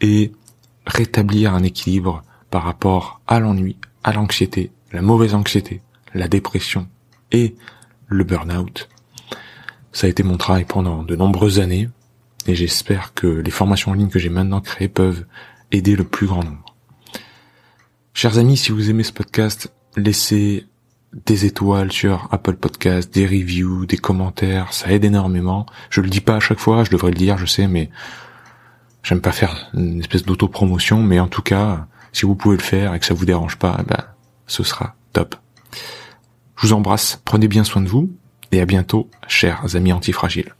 et 0.00 0.30
rétablir 0.86 1.52
un 1.52 1.64
équilibre 1.64 2.22
par 2.50 2.62
rapport 2.62 3.20
à 3.26 3.40
l'ennui, 3.40 3.76
à 4.04 4.12
l'anxiété, 4.12 4.70
la 4.92 5.02
mauvaise 5.02 5.34
anxiété, 5.34 5.82
la 6.14 6.28
dépression 6.28 6.86
et 7.32 7.56
le 8.06 8.22
burn-out. 8.22 8.88
Ça 9.90 10.06
a 10.06 10.10
été 10.10 10.22
mon 10.22 10.36
travail 10.36 10.64
pendant 10.64 11.02
de 11.02 11.16
nombreuses 11.16 11.58
années 11.58 11.88
et 12.46 12.54
j'espère 12.54 13.12
que 13.12 13.26
les 13.26 13.50
formations 13.50 13.90
en 13.90 13.94
ligne 13.94 14.08
que 14.08 14.20
j'ai 14.20 14.28
maintenant 14.28 14.60
créées 14.60 14.88
peuvent 14.88 15.24
aider 15.72 15.96
le 15.96 16.04
plus 16.04 16.28
grand 16.28 16.44
nombre. 16.44 16.76
Chers 18.14 18.38
amis, 18.38 18.56
si 18.56 18.70
vous 18.70 18.88
aimez 18.88 19.02
ce 19.02 19.12
podcast, 19.12 19.72
laissez 19.96 20.66
des 21.26 21.44
étoiles 21.44 21.92
sur 21.92 22.28
Apple 22.30 22.54
Podcast, 22.54 23.12
des 23.12 23.26
reviews, 23.26 23.86
des 23.86 23.98
commentaires, 23.98 24.72
ça 24.72 24.90
aide 24.90 25.04
énormément. 25.04 25.66
Je 25.90 26.00
le 26.00 26.08
dis 26.08 26.20
pas 26.20 26.36
à 26.36 26.40
chaque 26.40 26.58
fois, 26.58 26.84
je 26.84 26.90
devrais 26.90 27.10
le 27.10 27.16
dire, 27.16 27.38
je 27.38 27.46
sais, 27.46 27.68
mais 27.68 27.90
j'aime 29.02 29.20
pas 29.20 29.32
faire 29.32 29.70
une 29.74 30.00
espèce 30.00 30.24
d'auto-promotion, 30.24 31.02
mais 31.02 31.20
en 31.20 31.28
tout 31.28 31.42
cas, 31.42 31.86
si 32.12 32.24
vous 32.24 32.34
pouvez 32.34 32.56
le 32.56 32.62
faire 32.62 32.94
et 32.94 33.00
que 33.00 33.06
ça 33.06 33.14
vous 33.14 33.26
dérange 33.26 33.56
pas, 33.56 33.76
eh 33.80 33.84
ben, 33.84 34.04
ce 34.46 34.62
sera 34.62 34.94
top. 35.12 35.36
Je 36.56 36.66
vous 36.66 36.72
embrasse, 36.72 37.20
prenez 37.24 37.48
bien 37.48 37.64
soin 37.64 37.82
de 37.82 37.88
vous, 37.88 38.10
et 38.50 38.60
à 38.60 38.66
bientôt, 38.66 39.10
chers 39.28 39.76
amis 39.76 39.92
antifragiles. 39.92 40.54